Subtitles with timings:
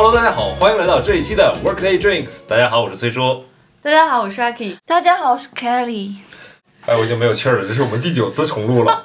[0.00, 2.42] Hello，大家好，欢迎来到这一期的 Workday Drinks。
[2.46, 3.44] 大家好，我是崔叔。
[3.82, 4.76] 大家好，我是阿 K。
[4.86, 6.12] 大家好，我是 Kelly。
[6.86, 9.02] 哎，我已经没有气儿了，这是我们第九次重录了。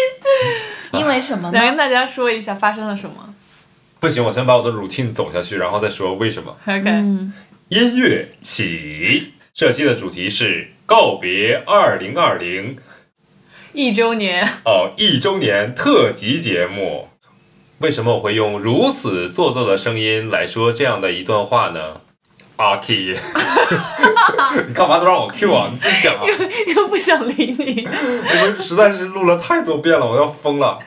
[0.92, 1.76] 因为什么呢来跟？
[1.76, 3.34] 大家说一下发生了什么。
[4.00, 6.56] 不行，我先把我的 routine 走下去，然后再说为什么。
[6.64, 7.34] OK，、嗯，
[7.68, 12.78] 音乐起，这期的主题是告别二零二零
[13.74, 17.10] 一周年，哦一周年特辑节目。
[17.78, 22.00] 为什么我会用如此做作的声音来说这样的一段话呢？
[22.56, 23.12] 阿 K，
[24.66, 25.68] 你干嘛都让我 Q 啊？
[25.70, 26.24] 你自己讲啊！
[26.74, 27.86] 又不想理你。
[27.86, 30.78] 我们实在是录了太多遍了，我要疯了。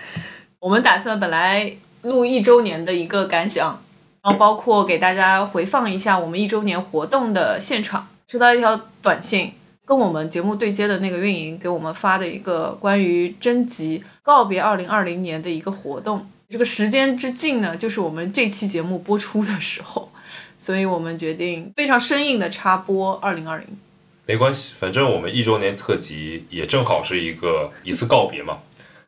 [0.59, 1.71] 我们打算本来
[2.02, 3.80] 录一周年的一个感想，
[4.23, 8.08] 然后包括给大家回放一下我们一周年活动的现场。
[8.27, 9.53] 收到一条短信，
[9.85, 16.27] 跟我们节目对接的那个运营给我们发的一个关于征集告别二零二零年的一个活动。
[16.52, 20.11] 这个时间之近呢，就是我们这期节目播出的时候，
[20.58, 23.67] 所以我们决定非常生硬的插播二零二零。
[24.25, 28.58] 没关系，反正我们一周年特辑也正好是一个一次告别嘛。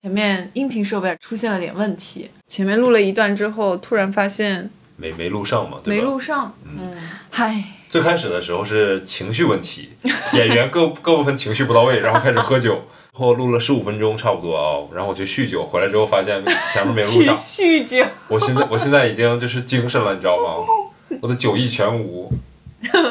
[0.03, 6.00] 前面音频设备出现了点问题，前面录了一段之后，突然发现没没录上嘛，对吧？
[6.00, 6.56] 没录上。
[6.64, 6.94] 嗯，
[7.31, 9.89] 嗨，最开始的时候是情绪问题，
[10.34, 16.42] 演员各各部分情绪不到位，然后开始喝酒，然后录了十五分钟差不多啊，然后我去酗酒，回来之后发现
[16.73, 18.06] 前面没录上， 酗酒。
[18.30, 20.66] 我现在我现在已经就是精神了，你知道吗？
[21.22, 22.31] 我的酒意全无。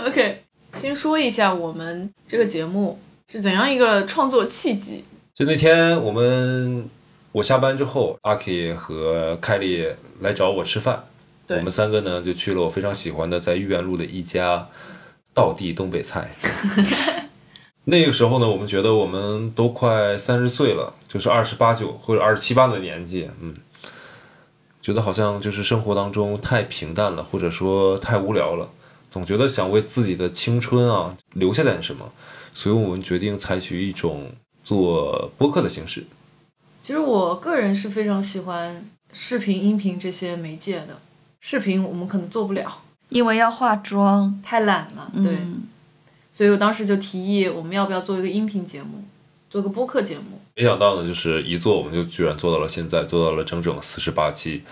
[0.06, 0.42] OK，
[0.74, 2.98] 先说一下我们这个节目
[3.30, 5.04] 是怎样一个创作契机。
[5.34, 6.88] 就那天我们
[7.32, 9.86] 我下班之后，阿 K 和凯莉
[10.20, 11.04] 来找我吃饭，
[11.48, 14.66] 我们三个呢就去了我非常喜欢的在豫园路的一家
[15.34, 16.30] 道地东北菜。
[17.84, 23.54] 那个时候呢，我们觉得我们都快三十岁了，就是二十八九或者二十七八的年纪，嗯，
[24.80, 28.68] 觉得好像就是生活当中太平淡了，或者说太无聊了，
[29.10, 32.12] 总觉得想为自己的青春啊留下点什么，
[32.54, 34.30] 所以我们决定采取一种
[34.62, 36.04] 做播客的形式。
[36.82, 40.98] 其实我个人是非常喜欢视频、音频这些媒介的。
[41.40, 44.38] 视频我们可能做不了，因为要化妆。
[44.42, 45.10] 太懒了。
[45.14, 45.62] 对，嗯，
[46.32, 49.02] 所以我当时就提议，我们要不要做一个音频节目，
[49.50, 50.40] 做个播客节目？
[50.56, 54.62] 没想到呢，就是一做我们就居然做到了现在，做到了整整四十八期。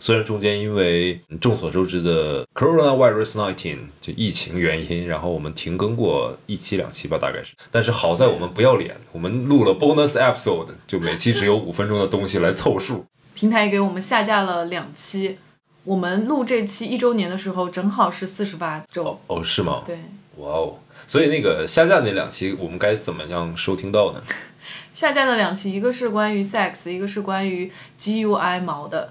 [0.00, 7.54] 虽然中间因为众所周知的 coronavirus nineteen 就疫情原因，然后我们停更过一期两期吧，大概是。
[7.70, 13.04] 但是好在我们不要脸，我们录了 bonus episode，就每期只有五分钟的东西来凑数。
[13.34, 15.38] 平台给我们下架了两期。
[15.84, 19.20] 我们录这期一周年的时候，正好是四十八周。
[19.28, 19.82] 哦，是吗？
[19.86, 19.96] 对，
[20.38, 20.74] 哇哦！
[21.06, 24.22] 所以那个下架那两期，我们该怎么样收听到呢？
[24.92, 29.10] 下架的两期，一个是关于 sex，一个是关于 GUI 毛的，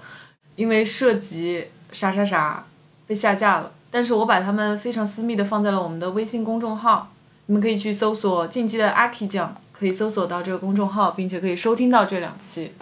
[0.56, 2.66] 因为涉及啥啥啥
[3.06, 3.72] 被下架了。
[3.90, 7.12] 但是我把它们非常私密的放在了我们的微信公众号，
[7.46, 12.72] 你们可以去搜索“进击的阿 K 酱”，可以搜索到这个公众号，并且可以收听到这两期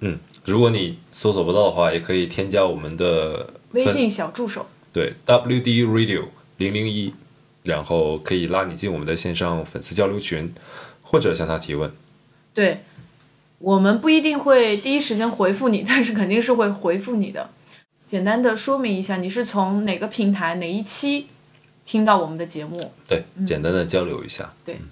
[0.00, 4.66] 嗯，如果你搜索不到的话，也可以添加我们的微信小助手。
[4.92, 6.24] 对，WD Radio
[6.58, 7.14] 零零一，
[7.64, 10.54] 然后可以拉你进我们的线上粉丝交流群，
[11.02, 11.90] 或者向他提问。
[12.54, 12.82] 对，
[13.58, 17.50] 我们不一定会第一时间回复你，但是肯定是会回复你的。
[18.06, 21.26] 简单的说明一下，你是从哪个平台哪一期
[21.84, 22.92] 听到我们的节目？
[23.08, 24.52] 对，简单的交流一下。
[24.64, 24.88] 对嗯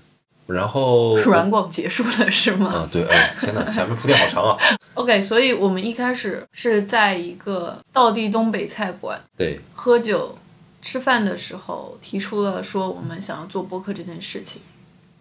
[0.48, 2.66] 然后软广结束了是吗？
[2.66, 4.58] 啊，对，哎，天哪，前面铺垫好长啊。
[4.94, 10.36] OK，所以我们一开始是在一个道地东北菜馆对，喝酒、
[10.82, 14.60] 吃饭的时候，提出了说我们想要做播客这件事情。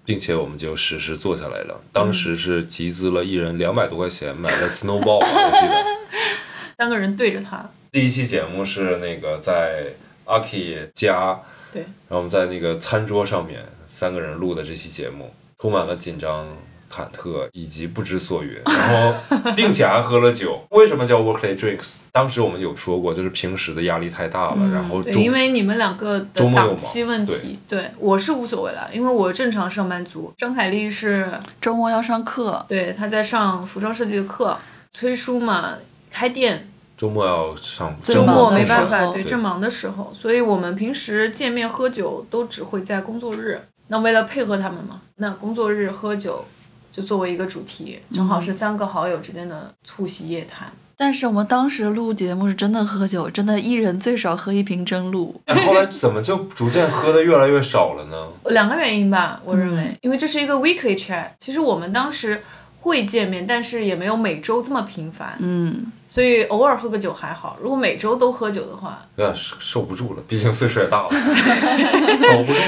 [0.03, 1.79] 并且我们就实时做下来了。
[1.94, 5.85] 当时是集资了一人两百多块钱买了 Snowball，我记得。
[6.77, 9.94] 三个人对着他，第一期节目是那个在
[10.25, 11.39] 阿 K 家，
[11.72, 16.47] 对，然后我们在那个餐桌上面三个人录的这期节目，充满了紧张、
[16.91, 20.59] 忐忑以及不知所云，然后 并且还喝了酒。
[20.72, 21.99] 为什么叫 Workday Drinks？
[22.11, 30.34] 当时我们有说过，就是平时的压力太大了，嗯，然后周因为你们两个的周末有忙档期问题，对我是无所谓了，因为我正常上班族。
[30.38, 34.58] 张凯丽是周末要上课，对她在上服装设计的课，
[34.91, 35.76] 崔叔嘛
[36.11, 36.67] 开店，
[36.97, 43.61] 周末要上周末没办法，对正忙的时候，所以我们平时见面喝酒都只会在工作日。
[43.87, 46.46] 那为了配合他们嘛，那工作日喝酒
[46.91, 50.72] 就作为一个主题，正好是三个好友之间的促膝夜谈。
[50.97, 55.41] 但是我们当时录节目是真的喝酒，真的一人最少喝一瓶真露。
[55.46, 58.28] 哎后来怎么就逐渐喝的越来越少了呢？
[58.52, 62.43] 两个原因吧，我认为，嗯因为这是一个 weekly chat，其实我们当时
[62.82, 67.58] 会见面，但是也没有每周这么频繁，嗯，所以偶尔喝个酒还好。
[67.59, 72.59] 如果每周都喝酒的话，有点受受不住了，毕竟岁数也大了， 走不住。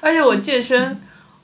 [0.00, 1.00] 而且我健身，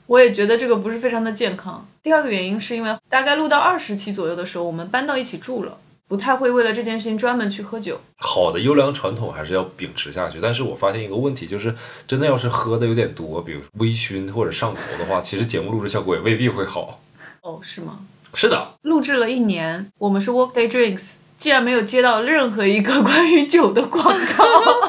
[0.07, 1.85] 我也觉得这个不是非常的健康。
[2.01, 5.77] 第二个原因是因为大概录到二十期左右的时候，我们搬到一起住了，
[6.07, 7.99] 不太会为了这件事情专门去喝酒。
[8.17, 11.73] 好的优良传统还是要秉持下去，但是我发现一个问题，就是
[12.05, 16.99] 真的要是喝的有点多，比如微醺或者上头的话，其实节目录制效果也未必会好。
[17.41, 17.99] 哦，是吗？
[18.33, 24.82] 是的，录制了一年，我们是 Workday Drinks，竟然没有接到任何一个 关于酒的广告。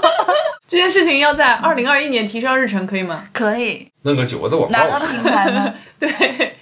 [0.66, 3.24] 这件事情要在二零二一年提上日程，可以吗？
[3.32, 3.86] 可以。
[4.02, 5.74] 弄个酒的广哪个告，品牌呢？
[5.98, 6.56] 对，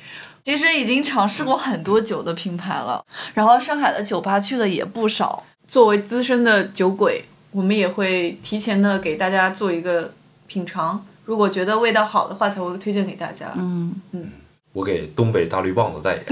[0.45, 3.05] 其实已经尝试过很多酒的品牌了，
[3.35, 5.45] 然后上海的酒吧去的也不少。
[5.69, 10.13] 作为资深的酒鬼，我们也会提前的给大家做一个
[10.47, 13.53] 品尝，如果觉得味道好的话，才会推荐给大家。
[13.57, 14.31] 嗯嗯，
[14.73, 16.25] 我给东北大绿棒子代言。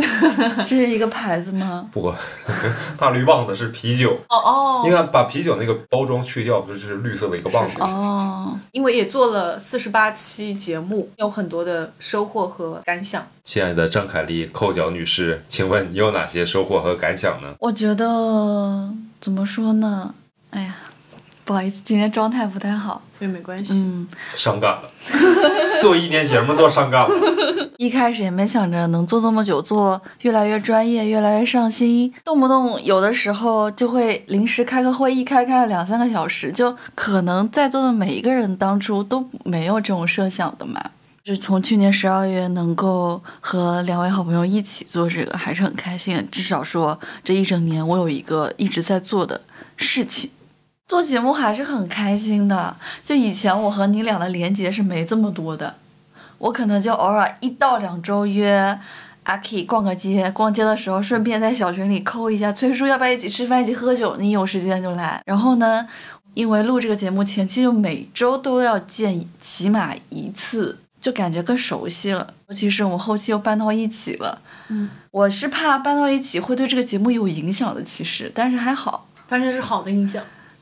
[0.58, 1.88] 这是一个牌子吗？
[1.92, 2.12] 不，
[2.98, 4.19] 大绿棒子是啤酒。
[4.28, 7.75] 哦哦，你看，把啤酒那个包装去掉，不就是绿色的一个棒子？
[7.81, 13.26] 哦，因为也做了四十八期节目，有很多的收获和感想。
[13.44, 17.54] 亲爱的张凯丽扣脚女士，请问你有哪些收获和感想呢？
[17.60, 18.90] 我觉得
[19.20, 20.14] 怎么说呢？
[20.50, 20.76] 哎呀，
[21.50, 23.02] 不好意思，今天状态不太好。
[23.19, 24.06] 也没关系，嗯，
[24.37, 24.82] 伤感了，
[25.82, 27.11] 做一年节目做伤感了。
[27.76, 40.81] 一开始也没想着能做这么久，做越来越专业，越来越上心，动不动有的时候就会临时开个会议，开开了两三个小时，就可能在座的每一个人当初都没有这种设想的嘛。
[41.25, 46.25] 就是从去年十二月能够和两位好朋友一起做这个，还是很开心。
[46.31, 49.41] 至少说这一整年我有一个一直在做的
[49.76, 50.31] 事情。
[50.90, 52.76] 做节目还是很开心的。
[53.04, 55.76] 就以前我和你俩的连接是没这么多的，
[56.37, 58.76] 我可能就偶尔一到两周约
[59.22, 65.22] 阿 K 逛个街，逛街的时候顺便在小群里扣一下崔叔要不要一起吃饭、一起喝酒，你有时间就来。
[65.25, 65.87] 然后呢，
[66.34, 72.34] 因为录这个节目前期就每周都要见起码一次，就感觉更熟悉了。
[72.48, 79.06] 尤其是我们后期又搬到一起了，嗯，我是怕搬到一起会对这个节目有影响的，其实，但是还好。
[79.28, 80.20] 发现是好的影响。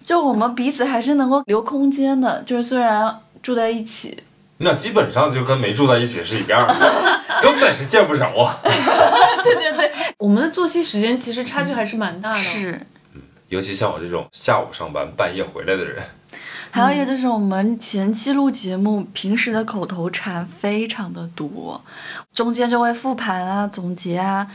[0.09, 4.17] 就我们彼此还是能够留空间的，就是虽然住在一起，
[4.57, 6.75] 那基本上就跟没住在一起是一样的，
[7.43, 8.57] 根本是见不着啊。
[9.45, 12.81] 对对对，我们的作息时间其实差距还是蛮大的。，是。
[13.51, 16.03] 尤其像我这种下午上班、半夜回来的人，
[16.71, 21.79] 还有一个就是我们前期录节目，平时的口头禅非常的多，
[22.33, 24.47] 中间就会复盘啊、总结啊，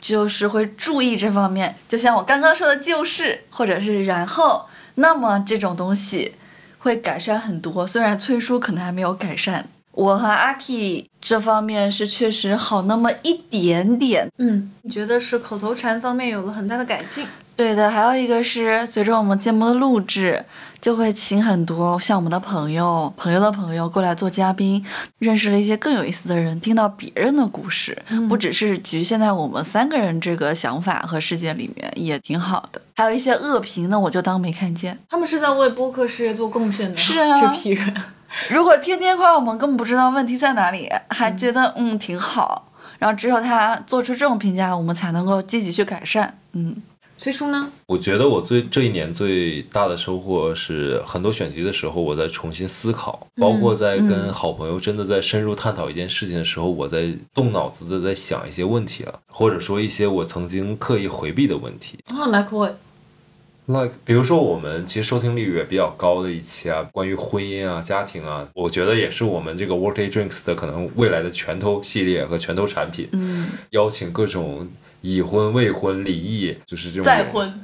[0.00, 1.74] 就是会注意这方面。
[1.88, 6.34] 就像我刚刚说的，就是或者是然后，那么这种东西
[6.78, 7.86] 会改善很多。
[7.86, 14.30] 虽然崔叔可能还没有改善，我和阿 K 这方面是确实好那么一点点。
[14.38, 17.26] 嗯，你觉得是口头禅方面有了很大的改进？
[17.54, 20.44] 对的，还有一个是随着我们节目的录制，
[20.80, 24.84] 就会请很多像我们的朋友、朋友的朋友过来做嘉宾，
[25.18, 27.96] 认识了一些更有意思的人，听到别人的故事，
[28.28, 32.80] 不只是局限在我们三个人这个想法和世界里面，也挺好的。
[32.96, 34.98] 还有一些恶评呢，我就当没看见。
[35.08, 36.96] 他们是在为播客事业做贡献的。
[36.96, 37.94] 是啊这批人。
[38.48, 42.66] 如果天天夸我们，根本不知道问题在哪里，还觉得嗯挺好。
[42.98, 46.32] 然后只有他做出这种评价，我们才能够积极去改善。
[46.52, 46.74] 嗯，
[47.22, 47.70] 崔叔呢？
[47.86, 61.96] 我觉得我最这一年最大的收获是，很多选题的时候，我在重新思考，包括在跟好朋友真的在深入探讨一件事情的时候，我在动脑子的在想一些问题了，或者说一些我曾经刻意回避的问题。
[62.08, 73.08] 哦，like what？like 比如说我们其实收听率也比较高的一期啊，关于婚姻啊、家庭啊，我觉得也是我们这个 Workday Drinks 的可能未来的拳头系列和拳头产品。
[73.12, 74.66] 嗯，邀请各种
[75.02, 77.60] 已婚、未婚、离异，就是这种再婚，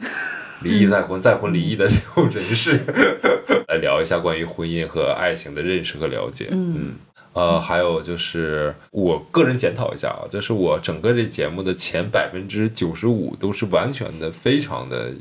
[0.63, 2.79] 离异再婚、再婚离异的这种人士，
[3.69, 6.49] 来聊一下关于婚姻和爱情的认识和了解。
[6.51, 6.97] 嗯
[7.33, 15.13] 呃，还有就是我个人检讨一下啊，就是我整个这节目的前百分之九十五都是完全的、非常的。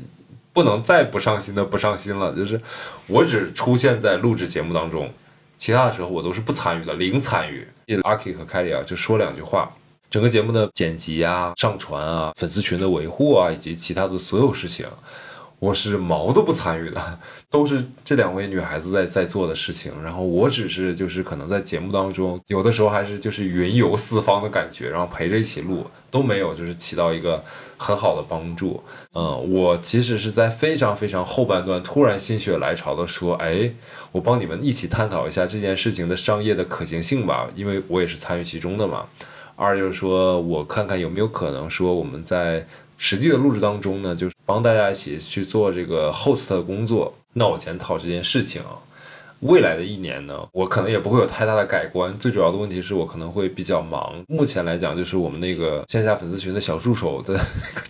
[0.50, 2.60] 不能再不上心的不上心了，就是
[3.06, 5.08] 我只出现在录制节目当中，
[5.56, 7.64] 其他的时候我都是不参与的，零参与。
[8.02, 9.70] 阿 K 和凯里啊，就说两句话，
[10.10, 14.86] 整个节目的剪辑啊、上传啊、粉丝群的维护啊，以及其他的所有事情，
[15.58, 17.18] 我是毛都不参与的，
[17.50, 19.92] 都是这两位女孩子在在做的事情。
[20.02, 27.44] 然后我只是就是可能在节目当中，有的时候还是就是云游四方的感觉，然后陪着一起录，都没有就是起到一个
[27.76, 28.82] 很好的帮助。
[29.14, 33.70] 嗯，我其实是在非常非常后半段突然心血来潮的说，哎，
[34.12, 39.04] 我帮你们一起探讨一下这件事情的商业的可行性吧，因为我也是参与其中的嘛。
[39.58, 42.64] 二就是说我看看有没有可能说我们在
[42.96, 47.12] 实际的录制当中呢，就是帮大家一起去做这个 host 的工作。
[47.32, 48.78] 那我检讨这件事情啊，
[49.40, 52.16] 未来的一年呢，我可能也不会有太大的改观。
[52.18, 54.14] 最主要的问题是我可能会比较忙。
[54.28, 57.38] 目前来讲，就是我们那个线下粉丝群的小助手的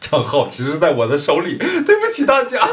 [0.00, 1.58] 账号，其实在我的手里。
[1.58, 2.66] 对不起大家，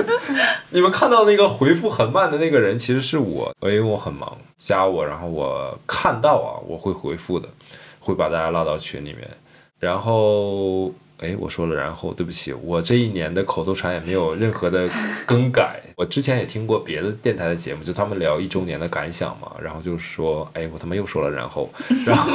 [0.70, 7.48] 你们看到那个回复很慢的那个人，其实是我，因为我很忙，加我，然后我看到啊，我会回复的，
[8.08, 9.28] 会把大家拉到群里面，
[9.78, 10.92] 然后。
[11.20, 14.88] 哎，我说了，然后对不起，我这一年的口头禅也没有任何的
[15.26, 15.82] 更改。
[15.96, 21.68] 我之前也听过别的电台的节目，就他们聊一周年的感想嘛，然后就说，哎，我他妈又说了，然后，
[22.06, 22.30] 然后，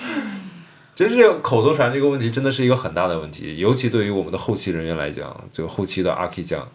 [0.94, 6.68] 其实口头禅这个问题真的是一个很大的问题，尤其对于我们的后期人员来讲，就后期的阿 K 讲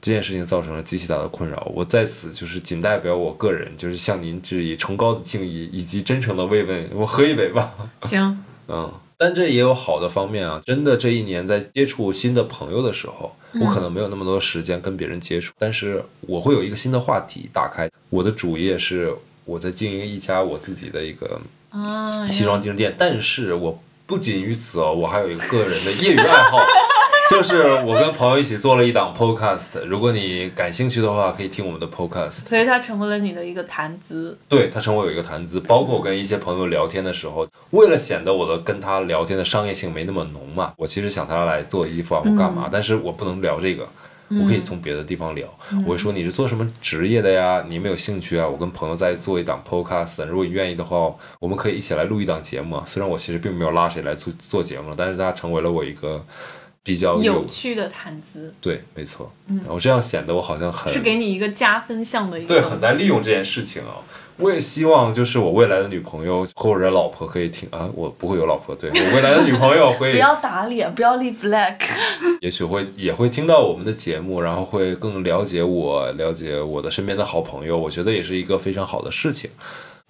[0.00, 1.70] 这件事情造成了极其大的困扰。
[1.74, 6.88] 我在此就是仅代表我个人，就是向您致以崇高的敬意以及真诚的慰问。
[6.94, 7.72] 我喝一杯吧。
[8.02, 8.44] 行。
[8.68, 8.92] 嗯。
[9.20, 10.62] 但这也有好的方面啊！
[10.64, 17.90] 真的，这一年在接触新的朋友的时候，我可能没有那么多时间跟别人接触，但是我会有一个新的话题打开。
[18.10, 19.12] 我的主业是
[19.44, 21.40] 我在经营一家我自己的一个
[22.30, 26.58] 西装精神店，但是我不仅于此哦，我还有一个个人的业余爱好。
[27.30, 32.48] 就是我跟朋友一起做了一档 podcast，如果你感兴趣的话，可以听我们的 podcast。
[32.48, 34.36] 所以它成为了你的一个谈资。
[34.48, 43.86] 对，它成为我一个谈资，包括我跟一些朋友聊天的时候，为了显得我的跟他聊天的商业性没那么浓嘛，我其实想他来做衣服啊或干嘛，但是我不能聊这个，
[44.30, 45.46] 我可以从别的地方聊。
[45.84, 47.62] 我会说你是做什么职业的呀？
[47.68, 48.48] 你有没有兴趣啊？
[48.48, 52.82] 我跟朋友在做一档 podcast，如果你愿意的话，我们可以一起来录一档节目。
[52.86, 56.24] 虽然我其实并没有拉谁来做做节目，但是他成为了我一个。
[56.82, 59.32] 比较有趣的谈资，对，没错。
[59.46, 63.96] 嗯，我这样显得我好像很是给你一个加分项的一个，对，很在利用这件事情啊。
[64.38, 71.76] 我也希望就是我未来的女朋友或者老婆可以听啊，我不会有老婆，对我未来的女朋友会 不要打脸，不要立 flag，
[72.40, 79.50] 也许会也会听到我们的节目，然后会更了解我，了解我的身边的好朋友，我觉得也是一个非常好的事情。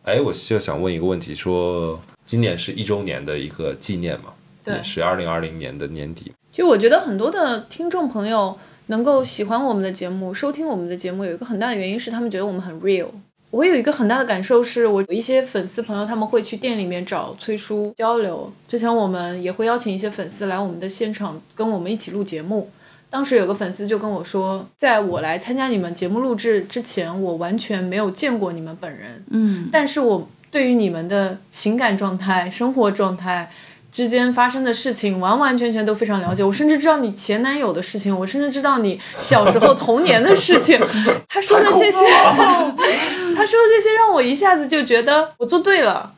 [0.02, 4.34] 哎，我就想问一个问题，说今年是一周年的一个纪念嘛？
[4.62, 6.30] 对，是二零二零年的年底。
[6.58, 13.06] 就我觉得很多的听众朋友能够喜欢我们的节目，收听我们的节目，有一个很大的原因是他们觉得我们很 real。
[13.52, 18.52] 我有一个很大的感受是，我有一些粉丝朋友他们会去店里面找崔叔交流。
[18.66, 22.68] 之前我们也会邀请一些粉丝来我们的现场跟我们一起录节目。
[23.08, 29.24] 当时有个粉丝就跟我说，在我来参加你们节目录制之前，我完全没有见过你们本人。
[29.30, 33.48] 嗯，但是我对于你们的情感状态、生活状态。
[33.90, 40.78] 之间发生的事情完完全全都非常了解，我甚至知道你前男友的事情，我甚至知道你小时候童年的事情。
[41.28, 42.04] 他说的这些，
[43.34, 46.12] 他说的这些让我一下子就觉得我做对了，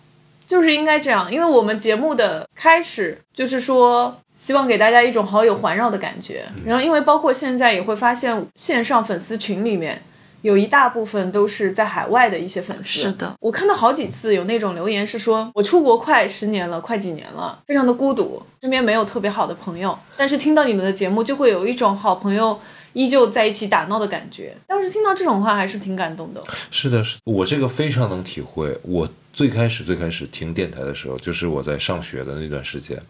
[0.46, 1.32] 就是应该这样。
[1.32, 6.44] 因为我们节目的开始就是说，希望给大家一种好友环绕的感觉。
[6.64, 10.02] 然后，因为包括现在也会发现线上粉丝群里面。
[10.42, 12.84] 有一大部分都是在海外的一些粉丝。
[12.84, 22.58] 是的，我看到好几次有那种留言是说，我出国快十年了，快几年了，非常的孤独，身边没有特别好的朋友，但是听到你们的节目，就会有一种好朋友
[22.94, 24.56] 依旧在一起打闹的感觉。
[24.66, 26.42] 当时听到这种话，还是挺感动的。
[26.70, 28.76] 是的，是我这个非常能体会。
[28.82, 33.00] 我最开始最开始听电台的时候，就是我在上学的那段时间，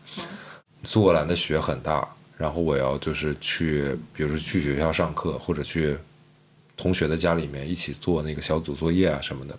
[0.83, 2.07] 苏格兰的雪很大，
[2.37, 5.97] 然后我要就是去，比如说去学校上课，或者去。
[6.81, 9.55] 同学的家里面一起做那个小组作业啊什么的，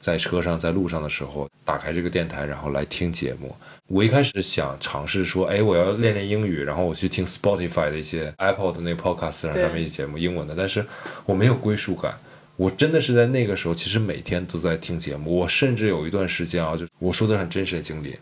[0.00, 3.54] 在车上在路上的时候打开这个电台，然后来听节目。
[3.86, 10.54] 我一开始想尝试说，哎，我要练练英语，然后我去听 Spotify 的一些 Apple 的那 Podcast 上面一些节目，英文的。
[10.56, 10.84] 但是
[11.24, 12.18] 我没有归属感。
[12.56, 15.34] 我真的是在那个时候，其实每天都在听节目。
[15.36, 18.16] 我甚至有一段时间啊，就我说的很真实的经历。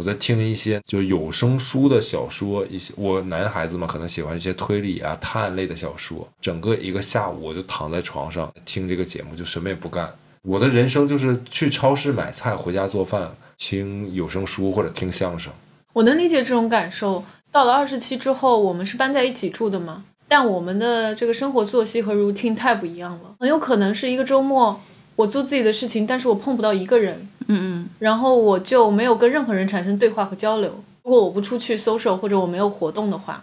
[0.00, 6.26] 我在听一些就有声书的小说，一些我男孩子嘛，可能喜欢一些推理啊、探案类的小说。
[6.40, 10.08] 整个一个下午，我就躺在床上听这个节目，就什么也不干。
[10.40, 15.52] 我的人生就是去超市买菜，回家做饭，听有声书或者听相声。
[15.92, 17.22] 我能理解这种感受。
[17.52, 23.34] 到了二十七之后，我们是搬在一起住的嘛，但我们的这个生活作息和 routine 太不一样了。
[23.38, 24.80] 很有可能是一个周末，
[25.16, 27.28] 我做自己的事情，但是我碰不到一个人。
[27.50, 30.82] 嗯嗯，然后我就没有跟任何人产生对话和交流。
[31.02, 33.42] 如果我不出去 social 或者我没有活动的话，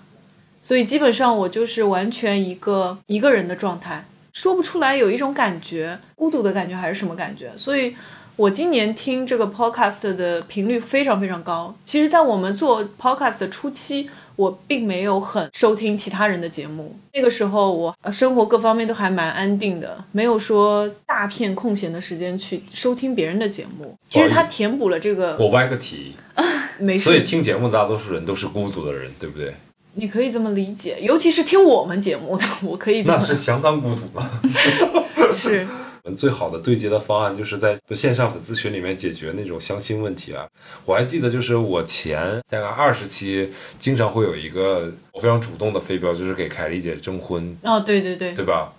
[0.61, 7.51] 所以基本上我就是完全一个一个人的状态，说不出来有一种感觉，孤独的感觉还是什么感觉。
[7.57, 7.95] 所以
[8.35, 11.75] 我今年听这个 podcast 的频率非常非常高。
[11.83, 16.95] 其实，在我们做 podcast 的初期，我并没有很收听其他人的节目。
[17.13, 23.93] 那个时候，我呃生活各方面都还蛮安定的，没有说大片空闲的时间去收听别人的节目。
[24.09, 26.15] 其实它填补了这个，我歪个题，
[26.79, 27.03] 没事。
[27.03, 29.53] 所以听节目的大多数人都是孤独的人，对不对？
[29.95, 34.41] 你可以这么理解，尤其是听我们节目的，我可以这么那是相当孤独了。
[35.33, 35.67] 是。
[36.15, 40.47] 最好的对接的方案就是在线上粉丝群里面解决那种相亲问题啊。
[40.85, 48.73] 我还记得，就是我前大概二十期，经常会有一个我非常主动的飞镖，就是给凯丽姐征婚，哦，对对对，对吧？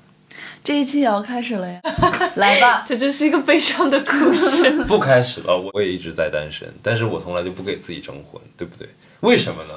[0.63, 1.81] 这一期也要开始了呀，
[2.37, 2.85] 来吧。
[2.87, 4.71] 这真是一个悲伤的故事。
[4.87, 8.89] 不开始了，我我也一直在单身，但是我从来就不给自己征婚，对不对？
[9.21, 9.75] 为什么呢？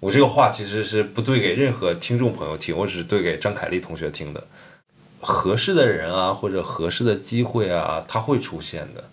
[0.00, 4.44] 我这个话其实是不对给任何听众朋友听，我只是对给张凯丽同学听的。
[5.22, 9.04] 合适的人啊，或者合适的机会啊，它会出现的。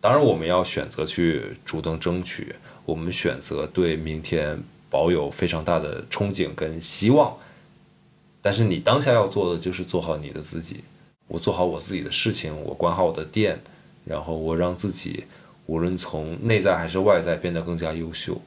[0.00, 2.54] 当然，我们要选择去主动争取，
[2.84, 4.58] 我们选择对明天
[4.90, 7.36] 保有非常大的憧憬跟希望。
[8.42, 10.82] 但是你当下要做的就是做好你的自己，
[11.26, 13.60] 我做好我自己的事情，我管好我的店，
[14.04, 15.24] 然后我让自己
[15.66, 18.40] 无论从内在还是外在变得更加优秀，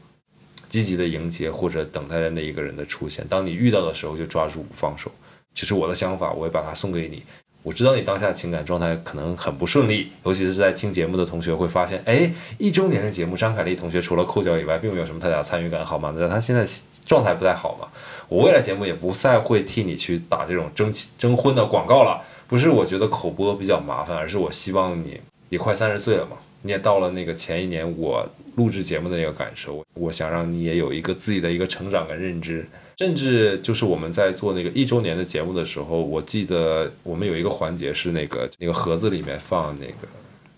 [0.67, 3.25] 积极的迎接或者等待着那一个人的出现。
[3.29, 5.11] 当你遇到的时候，就抓住不放手。
[5.53, 7.23] 这是我的想法，我也把它送给你。
[7.63, 12.27] 我知道你当下情感状态可能很不顺利，尤其是在听节目的同学会发现，哎，
[12.57, 16.11] 一周年的节目，张凯丽同学除了扣脚以外，并没有什么太大参与感，好吗？
[16.17, 16.65] 那他现在
[17.05, 17.87] 状态不太好嘛。
[18.27, 22.19] 我未来节目也不再会替你去打这种征征婚的广告了。
[22.47, 32.65] 不是我觉得口播比较麻烦，而是我希望你也快三十岁了嘛，你也到了那个前一年我录制节目的那个感受，我想让你也有一个自己的一个成长跟认知。
[32.97, 40.07] 甚至就是我们在做那个一周年的节目的时候，我记得我们有一个环节是那个那个盒子里面放那个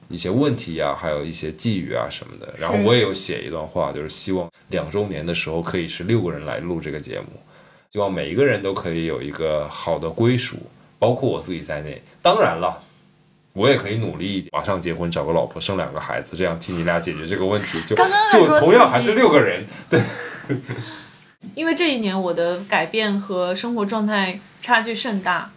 [0.10, 2.54] 一些问题啊，还有一些寄语啊什么的。
[2.60, 7.28] 然后我也有写一段话，就是希望两周年的时候可以是六个人来录这个节目，
[7.92, 10.58] 希望每一个人都可以有一个好的归属，
[11.00, 12.02] 包括我自己在内。
[12.22, 12.84] 当然了，
[13.54, 17.96] 我也可以努力一点，马上结婚，找个老婆，生两个孩子，这样替你俩解决这个问题，就
[18.32, 20.02] 就同样还是六个人，对。
[21.56, 25.52] 因为这一年我的改变和生活状态差距甚大，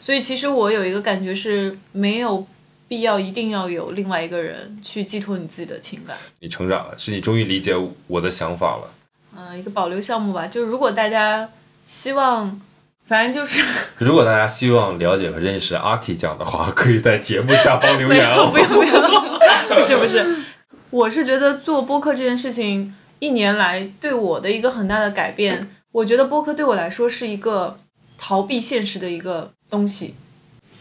[0.00, 2.46] 所以其实我有一个感觉是没有
[2.86, 6.16] 必要一定要有另外一个人去寄托你自己的情感。
[6.40, 7.74] 你成长了，是你终于理解
[8.06, 8.94] 我的想法了。
[9.36, 11.48] 嗯，一个保留项目吧，就是如果大家
[11.84, 12.60] 希望，
[13.06, 13.62] 反正就是
[13.98, 18.50] 如果大家希望了解和认识阿 K 讲的话，可以在节目下方留言哦。
[18.50, 20.42] 不要不要，不是不是，
[20.90, 22.94] 我是觉得做播客这件事情。
[23.20, 27.78] 一年来对我的一个很大的改变，我觉得播客对我来说是一个
[28.18, 30.14] 逃避现实的一个东西。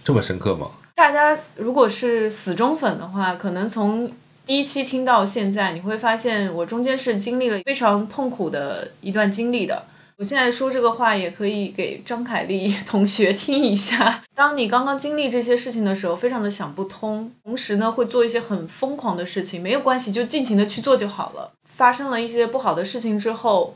[0.04, 0.72] 这么深刻吗？
[0.96, 4.12] 大家如果是死忠粉的话，可能从
[4.46, 9.84] 第一期听到现在，你会发现我中间是经历了非常痛苦的一段经历的。
[10.18, 14.24] 我现在说这个话也可以给张凯丽 同学听一下。
[14.36, 21.52] 当你刚刚经历这些事情的时候，非常的想不通，同时呢会做一些很疯狂的事情，没有关系，就尽情的去做就好了。
[21.68, 23.76] 发生了一些不好的事情之后，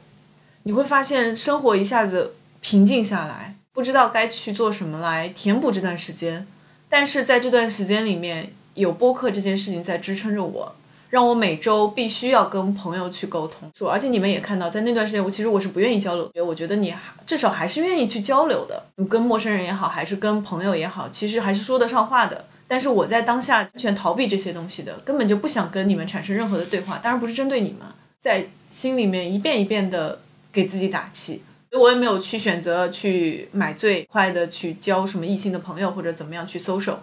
[0.64, 6.46] 你会发现生活一下子平静下来，不知道该去做什么来填补这段时间。
[6.88, 10.76] 但是在这段时间里面，有播客这件事情在支撑着我，
[11.10, 13.72] 让我每周必须要跟朋友去沟通。
[13.74, 16.94] 说，而且你们也看到，在那段时间，我其实我是不愿意交流，我觉得你
[17.26, 22.46] 至少还是愿意去交流的，你跟陌生人也好，还是跟朋友也好，其实还是说得上话的。
[22.68, 26.98] 但是我在当下完全逃避这些东西的，根本就不想跟你们产生任何的对话。
[26.98, 27.88] 当然不是针对你们，
[28.20, 30.20] 在心里面一遍一遍的
[30.52, 31.42] 给自己打气。
[31.70, 36.96] 所以我也没有去选择去买最快的去交什么异性的朋友或者怎么样去 social，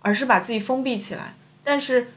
[0.00, 1.34] 而是把自己封闭起来。
[1.64, 2.08] 但是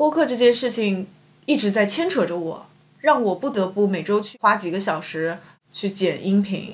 [0.00, 1.06] 播客这件事情
[1.44, 2.66] 一直在牵扯着我，
[3.00, 5.36] 让我不得不每周去花几个小时
[5.74, 6.72] 去剪音频。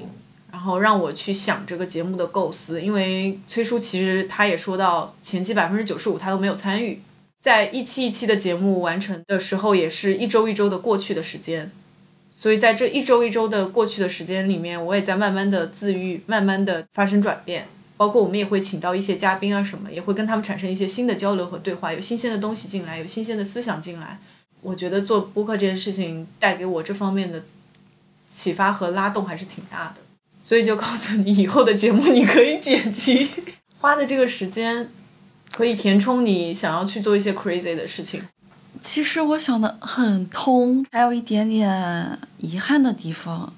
[0.53, 7.01] 然后让我去想这个节目的构思，因为崔叔其实他也说到前期百分之九十五他都没有参与，
[7.41, 11.73] 在一期一期的节目完成的时候，也是一周一周的过去的时间，
[12.33, 24.19] 所以在这一周一周的过去的时间里面，我也在慢慢的自愈，慢慢的发生转变，包括我们也会请到一些嘉宾啊什么，也会跟他们产生一些新的交流和对话，有新鲜的东西进来，有新鲜的思想进来，
[24.61, 27.43] 我觉得做播客这件事情带给我这方面的
[28.29, 29.95] 启发和拉动还是挺大的。
[30.43, 33.29] 所以就告诉你，以后的节目你可以剪辑，
[33.81, 34.89] 花的这个时间
[35.51, 38.23] 可以填充你想要去做一些 crazy 的事情。
[38.81, 43.53] 其实我想的很通，还有一点点遗憾的地方，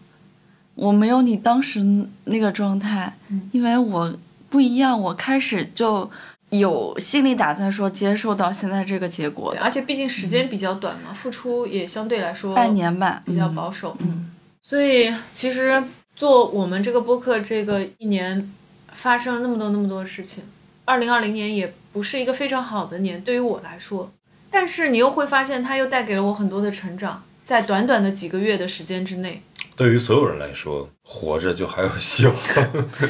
[0.77, 3.14] 我没有你当时那个状态，
[3.53, 4.18] 因为我
[4.50, 6.11] 不一样，我开始就
[6.50, 13.96] 有心理打算说接受到现在这个结果而且毕竟时间比较短嘛，付出也相对来说半年吧，比较嗯保守。
[14.00, 14.30] 嗯，
[14.62, 15.82] 所以其实
[16.16, 18.50] 做我们这个播客这个一年，
[18.92, 20.44] 发生了那么多那么多的事情。
[20.87, 24.11] 二零二零年也不是一个非常好的年，对于我来说，
[24.50, 29.42] 但是你又会发现，它又带给了我很多的成长，在短短的几个月的时间之内。
[29.78, 32.34] 对于所有人来说，活着就还有希望。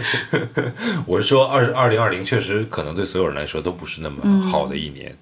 [1.06, 5.16] 我是说，二二零二零确实可能对所有人来说都不是那么好的一年。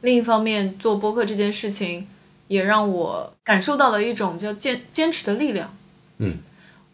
[0.00, 2.08] 另一方面，做播客这件事情
[2.48, 5.76] 也让我感受到了一种叫坚坚持的力量。
[6.16, 6.38] 嗯，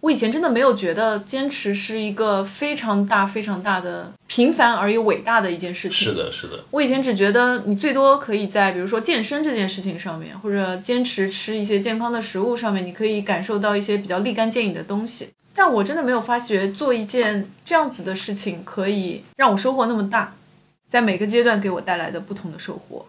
[0.06, 5.98] 我以前真的没有觉得坚持是一个非常大、非常大的、平凡而又伟大的一件事情。
[5.98, 15.28] 是的，是的，我以前只觉得你最多可以在比如说健身这件事情上面，或者坚持吃一些健康的食物上面，你可以感受到一些比较立竿见影的东西。
[15.52, 20.34] 但我真的没有发觉做一件这样子的事情可以让我收获那么大，
[20.88, 23.04] 在每个阶段给我带来的不同的收获。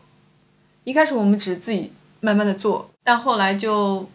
[0.84, 4.10] 一开始我们只是自己慢慢的做，但后来就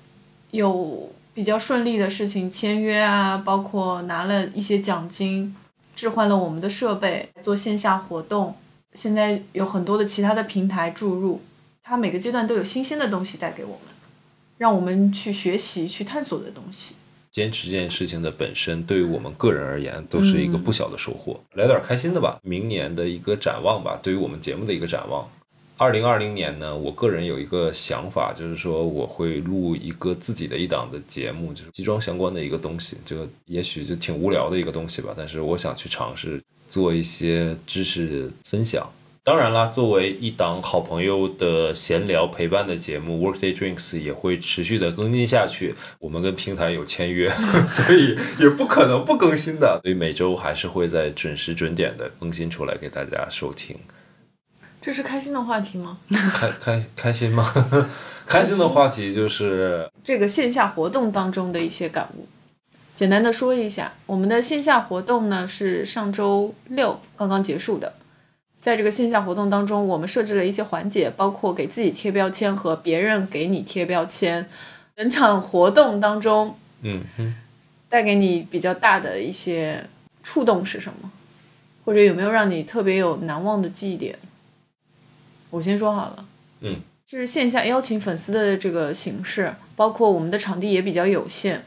[0.50, 5.54] 有比较顺利的事情签约啊，包括拿了一些奖金，
[5.96, 8.54] 置换了我们的设备，做线下活动。
[8.94, 11.40] 现在有很多的其他的平台注入，
[11.82, 13.94] 它每个阶段都有新鲜的东西带给我们，
[14.58, 16.96] 让我们去学习、去探索的东西。
[17.30, 21.40] 坚持这件事情的本身，对于我们个人而言，都是一个不小的收获。
[21.54, 25.26] 来点开心的吧，明年的一个展望吧，对于我们节目的一个展望。
[25.78, 32.96] 二零二零年呢，我个人有一个想法，就是说我会录一个自己的一档的节目，就是集装相关的一个东西。
[33.04, 38.88] 这个也许就挺无聊的一个东西吧，但是我想去尝试做一些知识分享。
[39.24, 45.74] 当然啦，作为一档好朋友的闲聊陪伴的节目，Workday Drinks 也会持续的更新下去。
[45.98, 47.28] 我们跟平台有签约，
[47.66, 49.80] 所以也不可能不更新的。
[49.82, 53.76] 所以每周还是会在准时准点的更新出来给大家收听。
[54.82, 55.96] 这是开心的话题吗？
[56.10, 57.48] 开开开心吗？
[58.26, 62.26] 开心的话题就是这个线下活动当中的一些感悟，
[62.96, 67.94] 简单的说一下，我们的线下活动呢是上周六刚刚结束的。
[68.60, 74.48] 在这个线下活动当中，我们设置了一些环节，包括给自己贴标签和别人给你贴标签。
[74.96, 77.34] 整场活动当中嗯哼，
[77.88, 79.84] 带给你比较大的一些
[80.22, 81.10] 触动是什么？
[81.84, 84.16] 或者有没有让你特别有难忘的记忆点？
[85.52, 86.24] 我先说好了。
[86.60, 91.60] 嗯，这是线下邀请粉丝的这个形式，包括我们的场地也比较有限，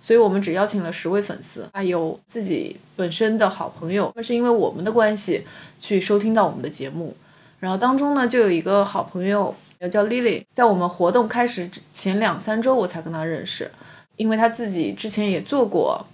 [0.00, 4.12] 所以我们只邀请了十位粉丝，还有自己本身的好朋友。
[4.14, 5.44] 那是因为我们的关系
[5.80, 7.16] 去收听到我们的节目，
[7.58, 9.52] 然后当中呢就有一个好朋友
[9.90, 13.72] 叫 Lily，在我们活动开始前两三周我才跟她认识，
[14.14, 16.06] 因为她自己之前也做过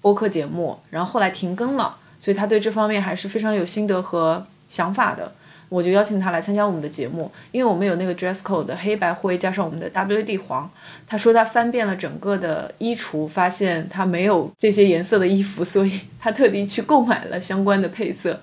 [0.00, 5.32] 播客节目，然后后来停更了，所以她对这方面还是非常有心得和想法的。
[5.72, 10.70] 我就邀请他来参加我们的节目，因为我们有那个 dress code 的黑白灰加上我们的 WD 黄。
[11.06, 18.38] 他说他翻遍了整个的衣橱，发现他没有这些颜色的衣服，所以他特地去购买了相关的配色。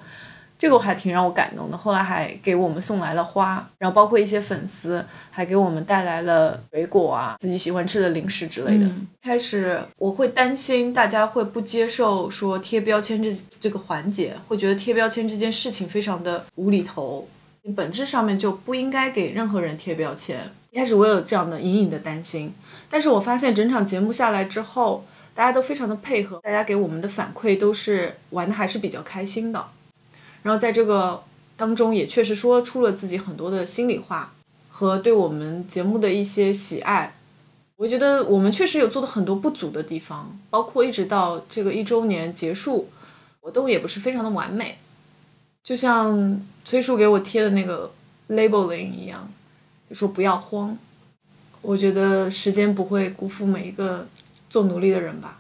[0.60, 1.78] 这个我还挺让我感动的。
[1.78, 8.86] 后来还给我们送来了花，然后包括一些粉丝还给我们带来了水果啊，自己喜欢吃的零食之类的。
[8.86, 17.28] 嗯开始我会担心大家会不接受说贴标签这这个环节，会觉得贴标签这件事情非常的无厘头，
[17.76, 20.40] 本质上面就不应该给任何人贴标签。
[20.72, 22.54] 一开始我有这样的隐隐的担心，
[22.90, 29.64] 但是我发现整场节目下来之后，大家都非常的配合，大家给我们的反馈都是玩的还是比较开心的。
[30.44, 31.24] 然后在这个
[31.58, 34.34] 当中也确实说出了自己很多的心里话
[34.70, 37.16] 和对我们节目的一些喜爱。
[37.76, 42.90] 我觉得我们确实有做的很多不足的地方，包括一直到这个一周年结束，
[43.40, 44.78] 活动也不是非常的完美。
[45.64, 47.92] 就像崔叔给我贴的那个
[48.30, 49.32] labeling 一样，
[49.90, 50.78] 就说不要慌。
[51.62, 54.08] 我觉得时间不会辜负每一个
[54.50, 55.40] 做努力的人吧。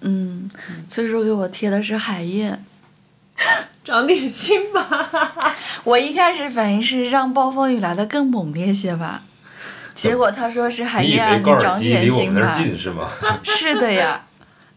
[0.00, 0.50] 嗯，
[0.88, 2.64] 崔叔给我贴的是海燕，
[3.84, 5.10] 长点心吧。
[5.84, 9.22] 我一开始反应是让暴风雨来的更猛烈些吧，
[9.94, 12.56] 结果他说是海燕啊，你长点心离我们那儿吧。
[12.56, 13.08] 近是吗？
[13.44, 14.22] 是的呀，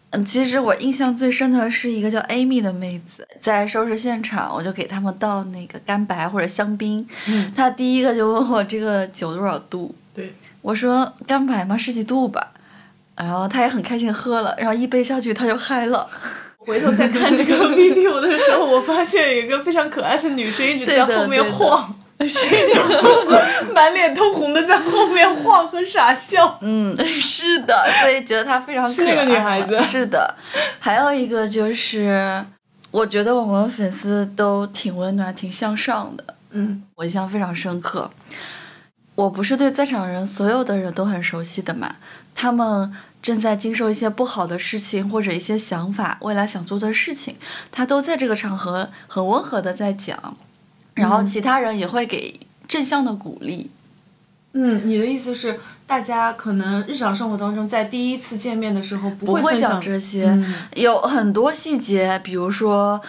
[0.10, 12.52] 嗯，其实我印象最深的是一个叫 Amy 的妹子，在收拾现场，我就给他们倒那个干白或者香槟，嗯她第一个就问我这个酒多少度，对，我说干白吗十几度吧，
[13.16, 16.10] 然后她也很开心喝了，然后一杯下去她就嗨了，
[16.68, 21.96] 回头再看这个 video 的时候，我发现有一个非常可爱的女生一直在后面晃，
[23.74, 26.60] 满脸通红的在后面晃和傻笑。
[26.62, 28.94] 嗯，是的，所以觉得她非常可爱。
[28.94, 30.36] 是那个女孩子是的，
[30.80, 32.46] 还有一个就是。
[32.90, 38.10] 我觉得我们粉丝都挺温暖、挺向上的，嗯我印象非常深刻。
[39.14, 41.98] 我不是对在场人所有的人都很熟悉的嘛，
[42.34, 42.92] 他们
[43.28, 47.36] 正在经受一些不好的事情或者一些想法，未来想做的事情，
[47.70, 50.38] 他都在这个场合很温和的在讲，
[50.94, 51.26] 然后嗯。
[51.26, 53.70] 其他人也会给正向的鼓励。
[54.54, 60.54] 嗯，你的意思是，大家可能日常生活当中在第一次见面的时候不不会讲这些，嗯。
[60.76, 63.02] 有很多细节，比如说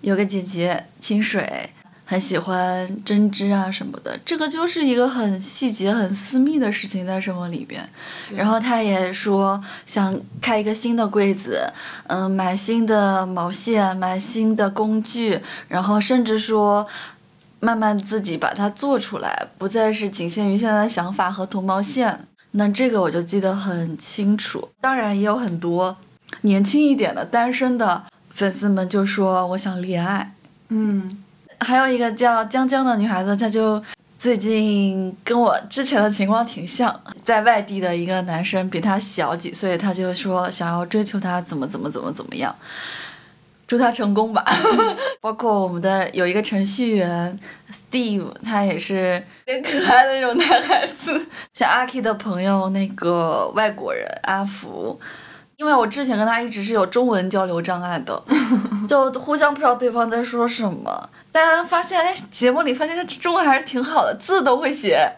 [0.00, 1.68] 有个姐姐清水
[2.04, 7.88] 很喜欢针织啊什么的，这个就是一个很细节、很私密的事情在生活里边。
[8.34, 11.62] 然后他也说想开一个新的柜子，
[12.06, 16.86] 嗯，买新的毛线，买新的工具，然后甚至说。
[17.64, 22.26] 慢慢自己把它做出来，不再是仅限于现在的想法和涂毛线。
[22.50, 24.68] 那这个我就记得很清楚。
[24.80, 25.96] 当然也有很多
[26.40, 28.02] 年轻一点的单身的
[28.34, 30.34] 粉丝们就说我想恋爱。
[30.70, 31.22] 嗯
[31.62, 33.82] 还有一个叫江江的女孩子，她就
[34.18, 42.54] 最近跟我之前的情况挺像，在外地的一个男生比她小几岁，她就说想要追求她怎么怎么怎么怎么样。
[43.64, 44.44] 祝他成功吧！
[45.22, 47.38] 包括我们的有一个程序员
[47.72, 51.26] Steve，他也是很可爱的那种男孩子。
[51.54, 55.00] 像阿 K 的朋友那个外国人阿福，
[55.62, 58.20] 因为我之前跟他一直是有中文交流障碍的，
[58.88, 61.08] 就互相不知道对方在说什么。
[61.30, 65.08] 但发现哎，节目里发现他中文还是挺好的，字都会写。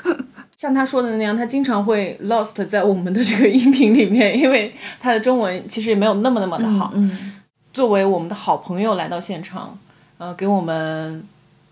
[0.54, 6.90] 像他说的那样，他经常会 lost 在我们的这个音频里面，因为他的中文其实也没有那么那么的好。
[6.94, 7.32] 嗯
[7.72, 9.76] 作为我们的好朋友来到现场，
[10.18, 11.26] 呃，给我们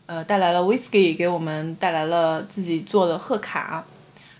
[0.06, 3.84] 呃带来了 whisky，给我们带来了自己做的贺卡，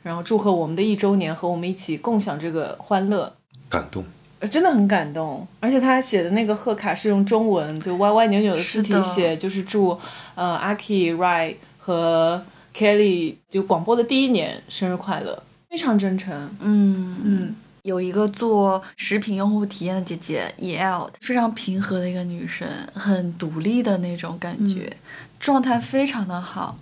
[0.03, 3.33] 然后祝贺我们的一周年，和我们一起共享这个欢乐。
[3.73, 4.05] 感动。
[4.41, 9.97] 呃真的很感动，而且他写的那个贺卡是用中文，就歪歪扭扭的字体写，就是祝
[10.35, 12.43] 呃阿 K、Ray 和
[12.77, 16.35] Kelly 就广播的第一年生日快乐，非常真诚。
[16.59, 24.93] 嗯嗯，有一个做食品用户体验的姐姐 E.L，非常平和的一个女生，很独立的那种感觉，
[25.39, 26.77] 状态非常的好。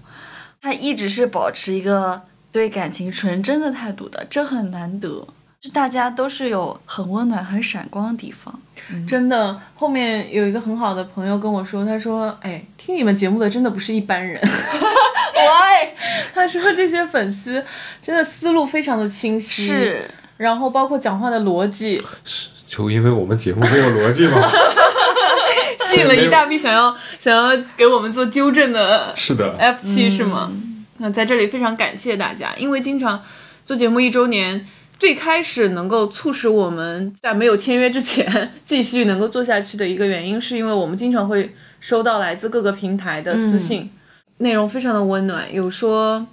[0.63, 5.27] 她一直是保持一个对感情纯真的态度的，这很难得。
[5.61, 8.59] 就大家都是有很温暖、很闪光的地方。
[9.07, 14.41] 真的，后面有一个很好的朋友跟我说，他说：“哎，听你们节目的真的不是一般人。
[14.41, 15.95] 喂，
[16.35, 17.63] 他说这些粉丝
[18.03, 24.41] 真的思路非常的清晰，，是然后包括讲话的逻辑，是就因为我们节目没有逻辑吗？
[25.79, 30.51] 吸引了一大批想要想要给我们做纠正的是的，F 七是吗？
[30.99, 33.23] 那在这里非常感谢大家，因为经常
[33.67, 34.67] 做节目一周年，
[35.01, 43.91] 最开始能够促使我们在没有签约之前继续能够做下去的一个原因，是因为我们经常会收到来自各个平台的私信，
[44.37, 46.27] 内容非常的温暖，有说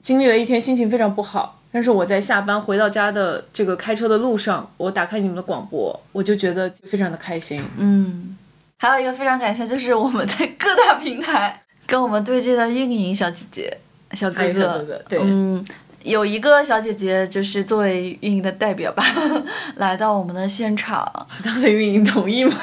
[0.00, 1.60] 经历了一天心情非常不好。
[1.72, 7.60] 但是我在下班回到家的这个开车的路上，我打开你们的广播，我就觉得非常的开心。
[7.76, 8.36] 嗯，
[8.76, 13.76] 还有一个非常感谢，就是我们在各大平台跟我们对接的运营小姐姐、
[14.12, 15.64] 小哥哥，小哥哥，对，嗯，
[16.04, 19.02] 有一个小姐姐就是作为运营的代表吧，
[19.76, 22.52] 来到我们的现场，其他的运营同意吗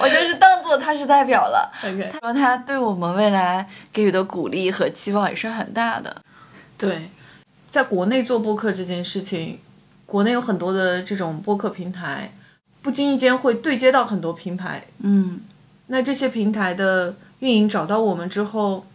[0.00, 1.70] 我就是当做她是代表了。
[1.84, 6.16] ？OK，然后她对我们未来给予的鼓励和期望也是很大的。
[6.78, 7.10] 对，
[7.70, 9.58] 在国内做播客这件事情，
[10.06, 12.32] 国内有很多的这种播客平台，
[12.80, 14.84] 不经意间会对接到很多平台。
[15.02, 15.40] 嗯
[15.88, 18.86] 那这些平台的运营找到我们之后，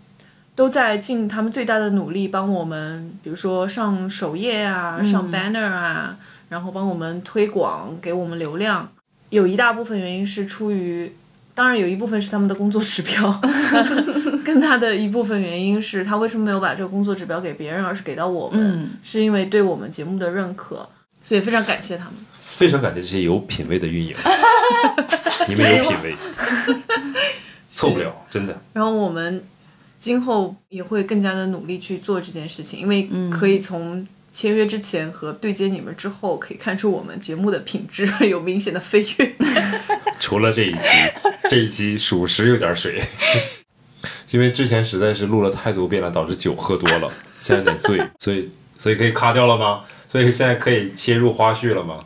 [0.55, 6.15] 都在尽他们最大的努力帮我们，比如说上首页啊，上 banner 啊，
[6.49, 8.89] 然后帮我们推广，给我们流量。
[9.29, 11.11] 有一大部分原因是出于，
[11.55, 13.41] 当然有一部分是他们的工作指标，
[14.45, 20.87] 更大的一部分原因是他为什么没有把这个工作指标给别人，而是给到我们，嗯是因为对我们节目的认可，
[21.23, 22.13] 所以非常感谢他们。
[22.33, 24.15] 非常感谢这些有品位的运营，
[25.49, 26.15] 你们有品位，
[27.71, 28.55] 错不了，真的。
[28.73, 29.43] 然后我们
[30.03, 39.35] 今后也会更加的努力去做这件事情，因为可以从签约之前和对接你们之后，可以看出我们节目的品质 有明显的飞跃。
[40.19, 40.79] 除了这一期，
[41.49, 43.01] 这一期属实有点水，
[44.31, 49.83] 因为之前实在是录了太多遍了，导致酒喝多了，现在有点醉，所以所以可以卡掉了吗？
[50.09, 51.97] 所以现在可以切入花絮了吗？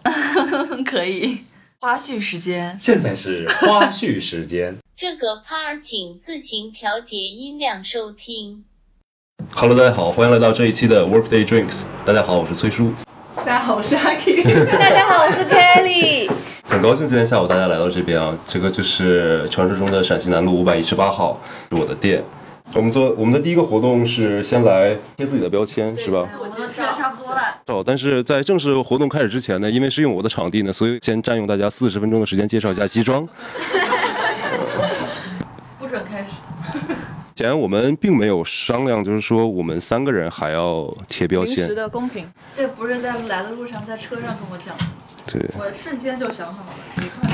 [0.86, 1.40] 可以。
[1.80, 4.76] 花絮时间，现在是花絮时间。
[4.98, 8.64] 这个 part 请自行调节音量收听。
[9.54, 11.84] Hello，大家好，欢迎来到这一期的 Workday Drinks。
[12.04, 12.92] 大家好，我是崔叔。
[13.36, 14.42] 大家好，我是阿 K。
[14.66, 16.32] 大家好，我是 Kelly。
[16.68, 22.24] 很高兴今天下午大家来到这边啊，这个就是传说中的陕西南路五百一十八号，是我的店。
[22.74, 26.28] 我们做我们的第一个活动是先来贴自己的标签，是吧？
[26.38, 27.42] 我们都贴的差不多了。
[27.68, 33.28] 哦，但是在正式活动开始之前呢，因为是用我的场地呢，所以先占用大家四十分钟的时间介绍一下西装。
[35.80, 36.28] 不准开始。
[37.36, 44.86] 显然我们并没有商量，就是说我们三个人还要贴标临时签，的公平，这不是在来的路上，在车上跟我讲的，
[45.28, 45.42] 对。
[45.58, 47.30] 我瞬间就想好了，贼快。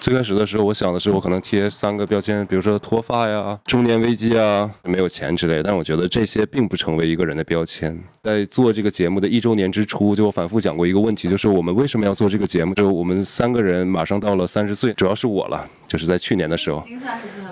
[0.00, 5.62] 最开始的时候，我想的是我可能贴三个标签，比如说脱发呀、中年危机啊、没有钱之类的。
[5.64, 8.02] 但我觉得这些并不成为一个人的标签。
[8.22, 12.74] 在做这个节目的一周年之初，就我反复讲过一个问题，就是我们为什么要做这个节目？
[12.74, 16.80] 就我们三个人马上到了三十岁，主要是我了，就是在去年的时候。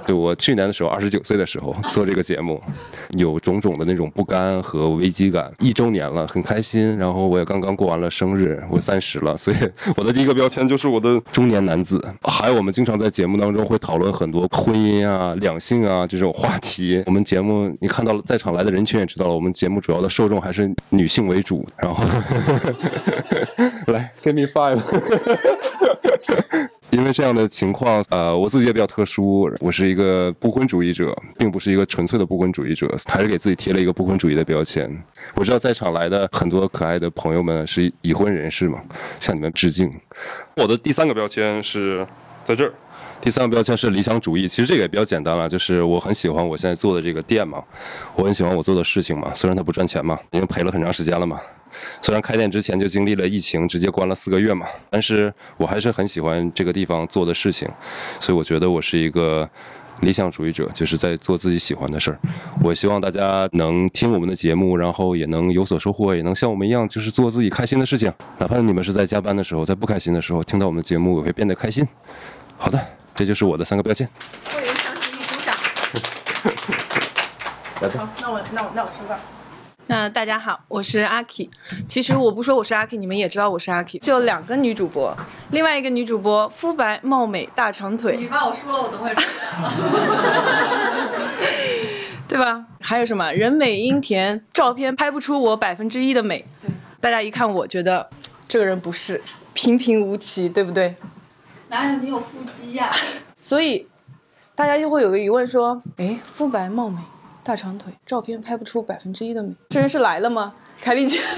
[0.07, 2.63] 对我去年的时候，二十九岁的时候做这个节目，
[3.11, 5.53] 有种种的那种不甘和危机感。
[5.59, 6.97] 一周年了，很开心。
[6.97, 9.57] 然后我也刚刚过完了生日，我三十了，所以
[9.97, 12.03] 我的第一个标签就是我的中年男子。
[12.23, 17.03] 还有我们经常在节目当中会讨论很多婚姻啊、两性啊这种话题。
[17.07, 21.67] 我们节目你看到了，在场来的人群也知道了，我们节目主要的受众还是女性为主。
[21.77, 22.03] 然后
[23.93, 24.81] 来，give me five。
[26.91, 34.91] 因为这样的情况，呃，我自己也比较特殊，我是一个不婚主义者，并不是一个纯粹的不婚主义者，还是给自己贴了一个不婚主义的标签。
[35.35, 38.81] 我知道在场来的很多可爱的朋友们是已婚人士嘛，
[39.21, 39.93] 向你们致敬。
[40.57, 42.07] 我的第三个标签是
[42.45, 42.73] 在这儿。
[43.21, 47.63] 第三个标签是理想主义，其实这个也比较简单了，就是我很喜欢我现在做的这个店嘛，
[48.15, 51.39] 我很喜欢我做的事情嘛，虽然它不赚钱嘛，已经赔了很长时间了嘛，
[52.01, 57.69] 虽然开店之前就经历了疫情，直接关了四个月嘛，但是我还是很喜欢这个地方做的事情，
[58.21, 59.47] 所以我觉得我是一个
[60.01, 62.19] 理想主义者，就是在做自己喜欢的事儿。
[62.63, 68.11] 我希望大家能听我们的节目，然后也能有所收获，也能像我们一样，就是做自己开心的事情。
[68.39, 71.87] 哪怕你们是在加班的时候，在不开心的时候，听到我们的节目，也会变得开心。
[72.57, 72.81] 好的，
[73.19, 74.09] 这就是我的三个标签。
[74.55, 75.53] 为人相信一鼓掌。
[77.83, 77.99] 来吧。
[77.99, 79.19] 好，那我那我那我说吧。
[79.89, 81.51] 那大家好，我是阿 K。
[81.85, 83.99] 其实我不说我是阿 K，你们也知道我是阿 K。
[83.99, 85.13] 就两个女主播，
[85.51, 89.23] 另外一个女主播肤白貌美大长腿，你把我说了，我都会说。
[92.29, 92.67] 对吧？
[92.81, 96.47] 还有什么人美音甜，照片拍不出我百分之一的美。
[97.01, 98.09] 大家一看我觉得
[98.47, 99.21] 这个人不是
[99.55, 100.95] 平平无奇，对不对？
[101.71, 102.91] 哪有你有腹肌呀、
[103.41, 103.89] 所以
[104.55, 106.99] 大家就会有个疑问说：哎，肤白貌美，
[107.45, 110.55] 大长腿，照片拍不出百分之一的美，这人是来了吗？
[110.81, 111.21] 凯丽姐，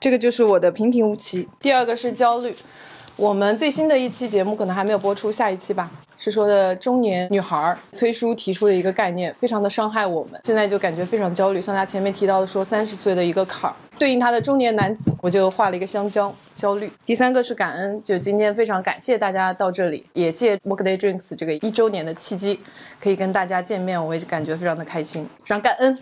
[0.00, 1.48] 这个就是我的平平无奇。
[1.60, 2.54] 第二个是焦虑，
[3.16, 5.88] 我们最新的一期节目可能还没有播出，下一期吧。
[6.16, 11.60] 是说的中年女孩崔叔提出的一个概念，非常的伤害我们，现在就感觉非常焦虑。
[11.60, 16.90] 像他前面提到的说三十岁的一个坎儿，对应他的中年男子，我就画了一个香蕉，焦虑。
[17.04, 22.60] 第三个是感恩，就今天非常感谢大家到这里，也借 Workday Drinks 这个一周年的契机，
[23.00, 25.98] 可以跟大家见面，我也感觉非常的开心，非常感恩。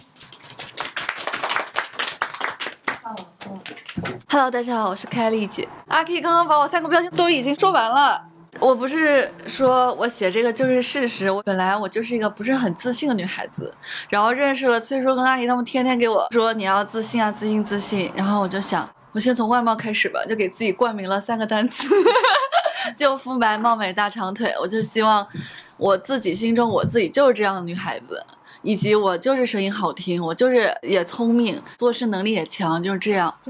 [4.29, 5.68] Hello，大家好，我是凯丽姐。
[5.88, 8.31] 阿 K 刚刚把我三个标签都已经说完了。
[8.60, 13.74] 我不是说我写这个就是事实，我本来我就是一个不是很自信的女孩子，
[14.08, 21.88] 然后认识了崔叔跟阿姨，他们天天给我说你要自信啊，自信自信，然后我就想，我先从外貌开始吧，就给自己冠名了三个单词，
[22.96, 25.26] 就肤白貌美大长腿，我就希望
[25.76, 28.24] 我自己心中我自己就是这样的女孩子。
[28.64, 33.34] 以及我就是声音好听，我就是也聪明，做事能力也强，就是这样。